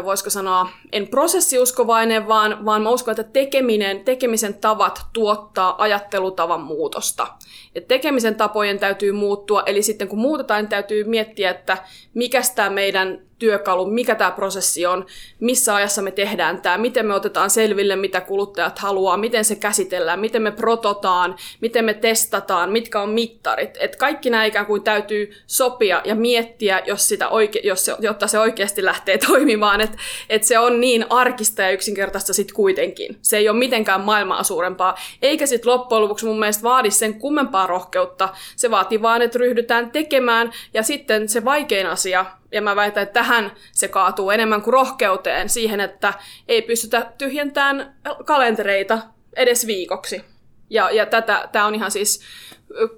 voisiko 0.05 0.31
sanoa, 0.31 0.69
en 0.93 1.09
prosessiuskovainen, 1.09 2.29
vaan, 2.29 2.65
vaan 2.65 2.83
mä 2.83 2.91
uskon, 2.91 3.13
että 3.13 3.33
tekeminen, 3.33 4.05
tekemisen 4.05 4.55
tavat 4.55 5.07
tuottaa 5.13 5.83
ajattelutavan 5.83 6.61
muutosta. 6.61 7.27
Ja 7.75 7.81
tekemisen 7.81 8.35
tapojen 8.35 8.79
täytyy 8.79 9.13
muuttua, 9.13 9.63
eli 9.67 9.83
sitten 9.83 10.09
kun 10.09 10.19
muutetaan, 10.19 10.61
niin 10.61 10.69
täytyy 10.69 11.05
miettiä, 11.05 11.51
että 11.51 11.79
mikä 12.15 12.41
tämä 12.55 12.71
meidän 12.71 13.29
työkalu, 13.39 13.87
mikä 13.87 14.15
tämä 14.15 14.31
prosessi 14.31 14.87
on, 14.87 15.07
missä 15.41 15.75
ajassa 15.75 16.03
me 16.03 16.11
tehdään 16.11 16.63
tämä, 16.63 16.79
miten 16.79 17.07
me 17.07 17.15
otetaan 17.15 17.51
selville, 17.51 17.97
mitä 17.97 18.21
kuluttajat 18.21 18.79
haluaa, 18.79 19.17
miten 19.17 19.45
se 19.45 19.55
käsitellään, 19.55 20.21
miten 20.21 20.43
me 20.43 20.51
prototaan, 20.51 21.37
miten 21.61 21.85
me 21.85 21.95
testataan, 21.95 22.73
mitkä 22.73 23.01
on 23.01 23.11
mittarit. 23.11 23.77
Et 23.81 23.97
kaikki 23.97 24.31
nämä 24.31 24.45
ikään 24.45 24.67
kuin 24.67 24.83
täytyy 24.83 25.31
sopia 25.47 26.03
ja 26.05 26.15
miettiä, 26.15 26.83
jos 26.87 27.09
sitä 27.09 27.29
oike- 27.29 27.67
jos 27.67 27.85
se, 27.85 27.97
jotta 28.01 28.27
se 28.27 28.39
oikeasti 28.39 28.85
lähtee 28.85 29.19
toimimaan. 29.29 29.81
Että 29.81 29.99
et 30.29 30.45
se 30.45 30.59
on 30.59 30.81
niin 30.81 31.07
arkista 31.11 31.63
ja 31.63 31.71
yksinkertaista 31.71 32.35
sitten 32.35 32.57
kuitenkin. 32.57 33.19
Se 33.23 33.37
ei 33.37 33.49
ole 33.49 33.59
mitenkään 33.59 34.01
maailmaa 34.01 34.43
suurempaa. 34.43 34.95
Eikä 35.23 35.47
sitten 35.47 35.73
loppujen 35.73 36.03
lopuksi 36.03 36.27
mun 36.27 36.39
mielestä 36.39 36.63
vaadi 36.63 36.91
sen 36.91 37.15
kummempaa 37.39 37.67
rohkeutta. 37.67 38.29
Se 38.57 38.71
vaatii 38.71 39.03
vaan, 39.03 39.23
että 39.23 39.39
ryhdytään 39.39 39.91
tekemään 39.91 40.53
ja 40.75 40.83
sitten 40.83 41.29
se 41.29 41.45
vaikein 41.45 41.87
asia, 41.87 42.27
ja 42.53 42.63
mä 42.63 42.77
väitän, 42.77 43.03
että 43.03 43.13
tähän 43.13 43.53
se 43.73 43.89
kaatuu 43.89 44.31
enemmän 44.31 44.63
kuin 44.63 44.73
rohkeuteen, 44.73 45.49
siihen, 45.49 45.81
että 45.81 46.15
ei 46.49 46.63
pystytä 46.63 47.13
tyhjentämään 47.19 47.95
kalentereita 48.25 48.99
edes 49.37 49.67
viikoksi. 49.67 50.25
Ja, 50.71 50.91
ja 50.91 51.07
tätä, 51.07 51.49
tämä 51.53 51.67
on 51.67 51.75
ihan 51.75 51.91
siis 51.91 52.21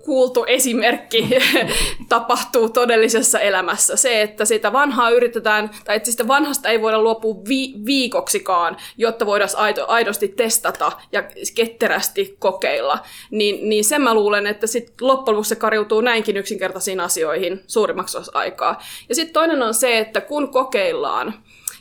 kuultu 0.04 0.44
esimerkki 0.44 1.28
tapahtuu 2.08 2.68
todellisessa 2.68 3.40
elämässä. 3.40 3.96
Se, 3.96 4.22
että 4.22 4.44
sitä 4.44 4.72
vanhaa 4.72 5.10
yritetään, 5.10 5.70
tai 5.84 5.96
että 5.96 6.10
sitä 6.10 6.28
vanhasta 6.28 6.68
ei 6.68 6.82
voida 6.82 7.02
luopua 7.02 7.34
vi- 7.48 7.74
viikoksikaan, 7.86 8.76
jotta 8.96 9.26
voidaan 9.26 9.50
aido, 9.56 9.84
aidosti 9.88 10.28
testata 10.28 10.92
ja 11.12 11.22
ketterästi 11.54 12.36
kokeilla, 12.38 12.98
niin, 13.30 13.68
niin 13.68 13.84
sen 13.84 14.02
mä 14.02 14.14
luulen, 14.14 14.46
että 14.46 14.66
sit 14.66 15.00
loppujen 15.00 15.36
lopuksi 15.36 15.48
se 15.48 15.56
kariutuu 15.56 16.00
näinkin 16.00 16.36
yksinkertaisiin 16.36 17.00
asioihin 17.00 17.60
suurimmaksi 17.66 18.18
aikaa. 18.34 18.82
Ja 19.08 19.14
sitten 19.14 19.32
toinen 19.32 19.62
on 19.62 19.74
se, 19.74 19.98
että 19.98 20.20
kun 20.20 20.48
kokeillaan, 20.48 21.34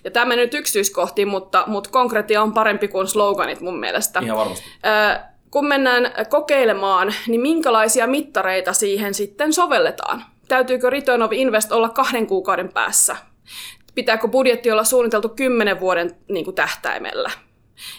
ja 0.03 0.11
tämä 0.11 0.35
nyt 0.35 0.53
yksityiskohtiin, 0.53 1.27
mutta, 1.27 1.63
mutta 1.67 1.89
konkretia 1.89 2.41
on 2.41 2.53
parempi 2.53 2.87
kuin 2.87 3.07
sloganit 3.07 3.61
mun 3.61 3.79
mielestä. 3.79 4.19
Ihan 4.19 4.37
varmasti. 4.37 4.65
Ö, 4.85 5.19
kun 5.51 5.67
mennään 5.67 6.11
kokeilemaan, 6.29 7.13
niin 7.27 7.41
minkälaisia 7.41 8.07
mittareita 8.07 8.73
siihen 8.73 9.13
sitten 9.13 9.53
sovelletaan? 9.53 10.23
Täytyykö 10.47 10.89
Return 10.89 11.21
of 11.21 11.33
Invest 11.33 11.71
olla 11.71 11.89
kahden 11.89 12.27
kuukauden 12.27 12.69
päässä? 12.69 13.15
Pitääkö 13.95 14.27
budjetti 14.27 14.71
olla 14.71 14.83
suunniteltu 14.83 15.29
kymmenen 15.29 15.79
vuoden 15.79 16.15
niin 16.29 16.45
kuin 16.45 16.55
tähtäimellä? 16.55 17.31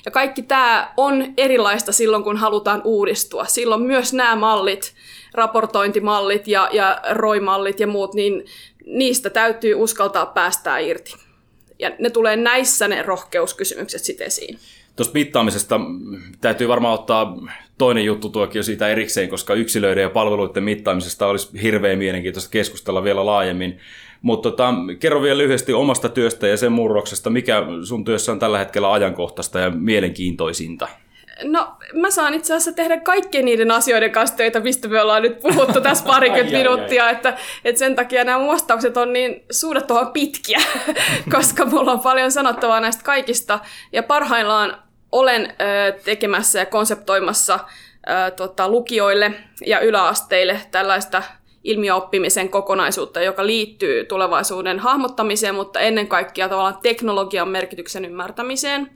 Ja 0.04 0.10
kaikki 0.10 0.42
tämä 0.42 0.92
on 0.96 1.34
erilaista 1.36 1.92
silloin, 1.92 2.24
kun 2.24 2.36
halutaan 2.36 2.82
uudistua. 2.84 3.44
Silloin 3.44 3.82
myös 3.82 4.12
nämä 4.12 4.36
mallit, 4.36 4.94
raportointimallit 5.34 6.48
ja, 6.48 6.68
ja 6.72 7.00
ROI-mallit 7.10 7.80
ja 7.80 7.86
muut, 7.86 8.14
niin 8.14 8.44
niistä 8.86 9.30
täytyy 9.30 9.74
uskaltaa 9.74 10.26
päästää 10.26 10.78
irti. 10.78 11.14
Ja 11.78 11.90
ne 11.98 12.10
tulee 12.10 12.36
näissä 12.36 12.88
ne 12.88 13.02
rohkeuskysymykset 13.02 14.04
sitten 14.04 14.26
esiin. 14.26 14.58
Tuosta 14.96 15.14
mittaamisesta 15.14 15.80
täytyy 16.40 16.68
varmaan 16.68 16.94
ottaa 16.94 17.36
toinen 17.78 18.04
juttu 18.04 18.28
tuokin 18.28 18.64
siitä 18.64 18.88
erikseen, 18.88 19.28
koska 19.28 19.54
yksilöiden 19.54 20.02
ja 20.02 20.10
palveluiden 20.10 20.64
mittaamisesta 20.64 21.26
olisi 21.26 21.62
hirveän 21.62 21.98
mielenkiintoista 21.98 22.50
keskustella 22.50 23.04
vielä 23.04 23.26
laajemmin. 23.26 23.78
Mutta 24.22 24.50
tota, 24.50 24.74
kerro 25.00 25.22
vielä 25.22 25.38
lyhyesti 25.38 25.72
omasta 25.72 26.08
työstä 26.08 26.46
ja 26.46 26.56
sen 26.56 26.72
murroksesta, 26.72 27.30
mikä 27.30 27.62
sun 27.82 28.04
työssä 28.04 28.32
on 28.32 28.38
tällä 28.38 28.58
hetkellä 28.58 28.92
ajankohtaista 28.92 29.58
ja 29.58 29.70
mielenkiintoisinta. 29.70 30.88
No, 31.44 31.76
mä 31.92 32.10
saan 32.10 32.34
itse 32.34 32.54
asiassa 32.54 32.72
tehdä 32.72 33.00
kaikkien 33.00 33.44
niiden 33.44 33.70
asioiden 33.70 34.10
kanssa 34.10 34.36
töitä, 34.36 34.60
mistä 34.60 34.88
me 34.88 35.00
ollaan 35.00 35.22
nyt 35.22 35.40
puhuttu 35.40 35.80
tässä 35.80 36.04
parikymmentä 36.04 36.58
minuuttia, 36.58 37.10
että, 37.10 37.38
että 37.64 37.78
sen 37.78 37.94
takia 37.94 38.24
nämä 38.24 38.46
vastaukset 38.46 38.96
on 38.96 39.12
niin 39.12 39.44
suunnattoman 39.50 40.12
pitkiä, 40.12 40.60
koska 41.36 41.64
mulla 41.64 41.92
on 41.92 42.00
paljon 42.00 42.32
sanottavaa 42.32 42.80
näistä 42.80 43.04
kaikista. 43.04 43.58
Ja 43.92 44.02
parhaillaan 44.02 44.82
olen 45.12 45.54
ö, 45.60 45.92
tekemässä 46.04 46.58
ja 46.58 46.66
konseptoimassa 46.66 47.58
ö, 47.58 48.30
tota, 48.30 48.68
lukioille 48.68 49.32
ja 49.66 49.80
yläasteille 49.80 50.60
tällaista 50.70 51.22
ilmiöoppimisen 51.64 52.48
kokonaisuutta, 52.48 53.22
joka 53.22 53.46
liittyy 53.46 54.04
tulevaisuuden 54.04 54.78
hahmottamiseen, 54.78 55.54
mutta 55.54 55.80
ennen 55.80 56.08
kaikkea 56.08 56.48
tavallaan 56.48 56.78
teknologian 56.82 57.48
merkityksen 57.48 58.04
ymmärtämiseen. 58.04 58.90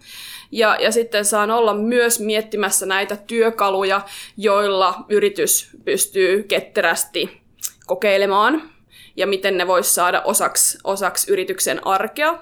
Ja, 0.55 0.77
ja 0.81 0.93
sitten 0.93 1.25
saan 1.25 1.51
olla 1.51 1.75
myös 1.75 2.21
miettimässä 2.21 2.87
näitä 2.87 3.17
työkaluja, 3.17 4.01
joilla 4.37 5.05
yritys 5.09 5.71
pystyy 5.85 6.43
ketterästi 6.43 7.41
kokeilemaan 7.87 8.63
ja 9.17 9.27
miten 9.27 9.57
ne 9.57 9.67
voisi 9.67 9.95
saada 9.95 10.23
osaksi, 10.23 10.79
osaksi 10.85 11.33
yrityksen 11.33 11.87
arkea. 11.87 12.39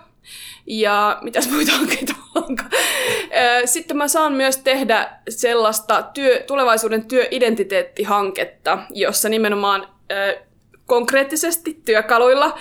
Ja 0.66 1.18
mitäs 1.22 1.50
muita 1.50 1.72
hankkeita 1.72 2.14
onkaan? 2.46 2.70
Sitten 3.64 3.96
mä 3.96 4.08
saan 4.08 4.32
myös 4.32 4.56
tehdä 4.56 5.10
sellaista 5.28 6.02
työ, 6.14 6.44
tulevaisuuden 6.46 7.04
työidentiteettihanketta, 7.04 8.78
jossa 8.90 9.28
nimenomaan 9.28 9.88
konkreettisesti 10.92 11.80
työkaluilla 11.84 12.58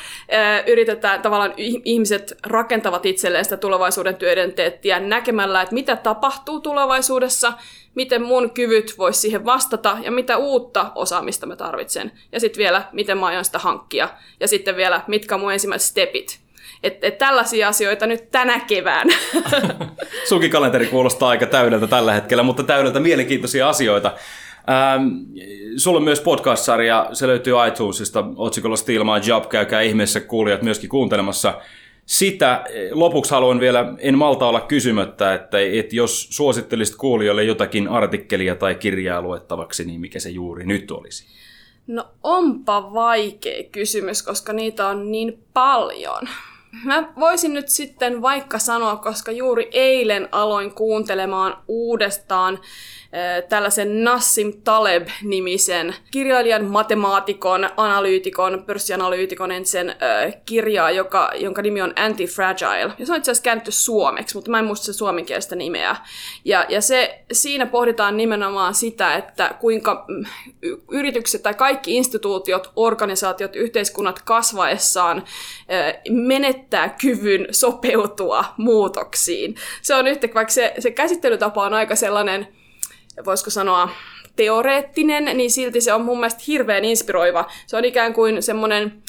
yritetään 0.67 1.21
tavallaan 1.21 1.53
ihmiset 1.57 2.37
rakentavat 2.45 3.05
itselleen 3.05 3.43
sitä 3.43 3.57
tulevaisuuden 3.57 4.15
työidentiteettiä 4.15 4.99
näkemällä, 4.99 5.61
että 5.61 5.73
mitä 5.73 5.95
tapahtuu 5.95 6.59
tulevaisuudessa, 6.59 7.53
miten 7.95 8.21
mun 8.21 8.51
kyvyt 8.51 8.97
vois 8.97 9.21
siihen 9.21 9.45
vastata 9.45 9.97
ja 10.01 10.11
mitä 10.11 10.37
uutta 10.37 10.91
osaamista 10.95 11.45
mä 11.45 11.55
tarvitsen. 11.55 12.11
Ja 12.31 12.39
sitten 12.39 12.63
vielä, 12.63 12.83
miten 12.91 13.17
mä 13.17 13.25
aion 13.25 13.45
sitä 13.45 13.59
hankkia. 13.59 14.09
Ja 14.39 14.47
sitten 14.47 14.75
vielä, 14.75 15.01
mitkä 15.07 15.37
mun 15.37 15.53
ensimmäiset 15.53 15.89
stepit. 15.89 16.39
Että 16.83 17.07
et 17.07 17.17
tällaisia 17.17 17.67
asioita 17.67 18.05
nyt 18.05 18.31
tänä 18.31 18.59
kevään. 18.59 19.07
Sunkin 20.29 20.51
kalenteri 20.51 20.85
kuulostaa 20.85 21.29
aika 21.29 21.45
täydeltä 21.45 21.87
tällä 21.87 22.13
hetkellä, 22.13 22.43
mutta 22.43 22.63
täydeltä 22.63 22.99
mielenkiintoisia 22.99 23.69
asioita. 23.69 24.11
Ähm, 24.69 25.07
sulla 25.77 25.97
on 25.97 26.03
myös 26.03 26.21
podcast-sarja, 26.21 27.09
se 27.13 27.27
löytyy 27.27 27.53
iTunesista 27.67 28.25
otsikolla 28.35 28.75
Steal 28.75 29.03
My 29.03 29.27
Job, 29.27 29.49
käykää 29.49 29.81
ihmeessä 29.81 30.19
kuulijat 30.19 30.61
myöskin 30.61 30.89
kuuntelemassa 30.89 31.61
sitä. 32.05 32.63
Lopuksi 32.91 33.31
haluan 33.31 33.59
vielä, 33.59 33.93
en 33.99 34.17
malta 34.17 34.47
olla 34.47 34.61
kysymättä, 34.61 35.33
että, 35.33 35.59
että 35.59 35.95
jos 35.95 36.27
suosittelisit 36.29 36.95
kuulijoille 36.95 37.43
jotakin 37.43 37.87
artikkelia 37.87 38.55
tai 38.55 38.75
kirjaa 38.75 39.21
luettavaksi, 39.21 39.85
niin 39.85 40.01
mikä 40.01 40.19
se 40.19 40.29
juuri 40.29 40.65
nyt 40.65 40.91
olisi? 40.91 41.25
No 41.87 42.07
onpa 42.23 42.93
vaikea 42.93 43.63
kysymys, 43.71 44.23
koska 44.23 44.53
niitä 44.53 44.87
on 44.87 45.11
niin 45.11 45.43
paljon. 45.53 46.27
Mä 46.83 47.13
voisin 47.19 47.53
nyt 47.53 47.69
sitten 47.69 48.21
vaikka 48.21 48.59
sanoa, 48.59 48.95
koska 48.95 49.31
juuri 49.31 49.69
eilen 49.71 50.29
aloin 50.31 50.73
kuuntelemaan 50.73 51.57
uudestaan 51.67 52.59
tällaisen 53.49 54.03
Nassim 54.03 54.53
Taleb-nimisen 54.63 55.95
kirjailijan, 56.11 56.65
matemaatikon, 56.65 57.69
analyytikon, 57.77 58.63
pörssianalyytikon 58.65 59.49
sen 59.63 59.89
äh, 59.89 59.95
kirjaa, 60.45 60.91
joka, 60.91 61.31
jonka 61.35 61.61
nimi 61.61 61.81
on 61.81 61.93
Anti-Fragile. 61.95 62.93
Ja 62.97 63.05
se 63.05 63.11
on 63.11 63.17
itse 63.17 63.31
asiassa 63.31 63.43
käännetty 63.43 63.71
suomeksi, 63.71 64.35
mutta 64.35 64.51
mä 64.51 64.59
en 64.59 64.65
muista 64.65 64.85
se 64.85 64.93
suomenkielistä 64.93 65.55
nimeä. 65.55 65.95
Ja, 66.45 66.65
ja 66.69 66.81
se, 66.81 67.23
siinä 67.31 67.65
pohditaan 67.65 68.17
nimenomaan 68.17 68.75
sitä, 68.75 69.15
että 69.15 69.55
kuinka 69.59 70.05
mm, 70.07 70.25
yritykset 70.91 71.43
tai 71.43 71.53
kaikki 71.53 71.95
instituutiot, 71.95 72.71
organisaatiot, 72.75 73.55
yhteiskunnat 73.55 74.21
kasvaessaan 74.21 75.23
menettää 76.09 76.60
kyvyn 77.01 77.47
sopeutua 77.51 78.45
muutoksiin. 78.57 79.55
Se 79.81 79.95
on 79.95 80.07
yhtä, 80.07 80.27
vaikka 80.35 80.53
se, 80.53 80.73
se 80.79 80.91
käsittelytapa 80.91 81.65
on 81.65 81.73
aika 81.73 81.95
sellainen 81.95 82.47
voisiko 83.25 83.49
sanoa, 83.49 83.89
teoreettinen, 84.35 85.37
niin 85.37 85.51
silti 85.51 85.81
se 85.81 85.93
on 85.93 86.01
mun 86.01 86.17
mielestä 86.17 86.43
hirveän 86.47 86.85
inspiroiva. 86.85 87.45
Se 87.67 87.77
on 87.77 87.85
ikään 87.85 88.13
kuin 88.13 88.43
semmoinen 88.43 89.03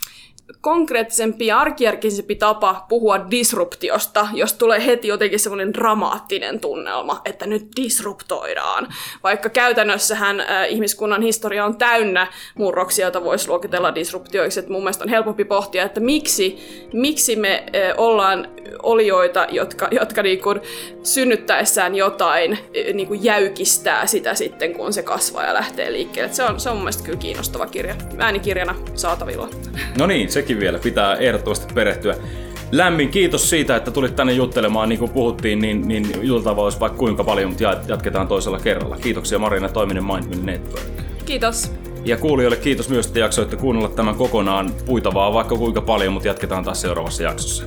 konkreettisempi 0.61 1.47
ja 1.47 1.59
arkijärkisempi 1.59 2.35
tapa 2.35 2.87
puhua 2.89 3.31
disruptiosta, 3.31 4.29
jos 4.35 4.53
tulee 4.53 4.87
heti 4.87 5.09
jotenkin 5.09 5.39
semmoinen 5.39 5.75
dramaattinen 5.75 6.61
tunnelma, 6.61 7.21
että 7.25 7.47
nyt 7.47 7.67
disruptoidaan. 7.77 8.89
Vaikka 9.23 9.49
käytännössähän 9.49 10.41
äh, 10.41 10.47
ihmiskunnan 10.69 11.23
historia 11.23 11.65
on 11.65 11.77
täynnä 11.79 12.27
murroksia, 12.55 13.05
joita 13.05 13.25
voisi 13.25 13.49
luokitella 13.49 13.95
disruptioiksi. 13.95 14.61
Että 14.61 14.73
mun 14.73 14.83
mielestä 14.83 15.05
on 15.05 15.11
helpompi 15.11 15.45
pohtia, 15.45 15.85
että 15.85 16.01
miksi, 16.01 16.59
miksi 16.93 17.37
me 17.37 17.65
ollaan 17.97 18.49
olioita, 18.83 19.47
jotka, 19.51 19.89
jotka 19.91 20.23
niin 20.23 20.41
kuin 20.41 20.61
synnyttäessään 21.03 21.95
jotain 21.95 22.59
niin 22.95 23.25
jäykistää 23.25 24.07
sitä 24.07 24.35
sitten, 24.35 24.75
kun 24.75 24.93
se 24.93 25.03
kasvaa 25.03 25.45
ja 25.45 25.55
lähtee 25.55 25.93
liikkeelle. 25.93 26.33
se 26.33 26.43
on, 26.43 26.61
se 26.61 26.71
on 26.71 26.77
mun 26.77 26.85
mielestä 26.85 27.05
kyllä 27.05 27.19
kiinnostava 27.19 27.67
kirja. 27.67 27.95
Äänikirjana 28.19 28.75
saatavilla. 28.95 29.49
No 29.99 30.07
niin, 30.07 30.33
sekin 30.43 30.61
vielä 30.61 30.79
pitää 30.79 31.15
ehdottomasti 31.15 31.75
perehtyä. 31.75 32.15
Lämmin 32.73 33.09
kiitos 33.09 33.51
siitä, 33.51 33.77
että 33.77 33.91
tulit 33.91 34.17
tänne 34.17 34.33
juttelemaan. 34.33 34.89
Niin 34.89 34.99
kuin 34.99 35.11
puhuttiin, 35.11 35.59
niin, 35.59 35.89
niin 35.89 36.07
juteltavaa 36.23 36.65
olisi 36.65 36.81
vaikka 36.81 36.99
kuinka 36.99 37.25
paljon, 37.25 37.49
mutta 37.49 37.65
jatketaan 37.89 38.29
toisella 38.29 38.59
kerralla. 38.59 38.97
Kiitoksia 38.97 39.39
Marina 39.39 39.69
Toiminen 39.69 40.05
Mindmin 40.05 40.47
Network. 40.47 40.85
Kiitos. 41.25 41.73
Ja 42.05 42.17
kuulijoille 42.17 42.57
kiitos 42.57 42.89
myös, 42.89 43.07
että 43.07 43.19
jaksoitte 43.19 43.57
kuunnella 43.57 43.89
tämän 43.89 44.15
kokonaan 44.15 44.71
puitavaa 44.87 45.33
vaikka 45.33 45.57
kuinka 45.57 45.81
paljon, 45.81 46.13
mutta 46.13 46.29
jatketaan 46.29 46.65
taas 46.65 46.81
seuraavassa 46.81 47.23
jaksossa. 47.23 47.65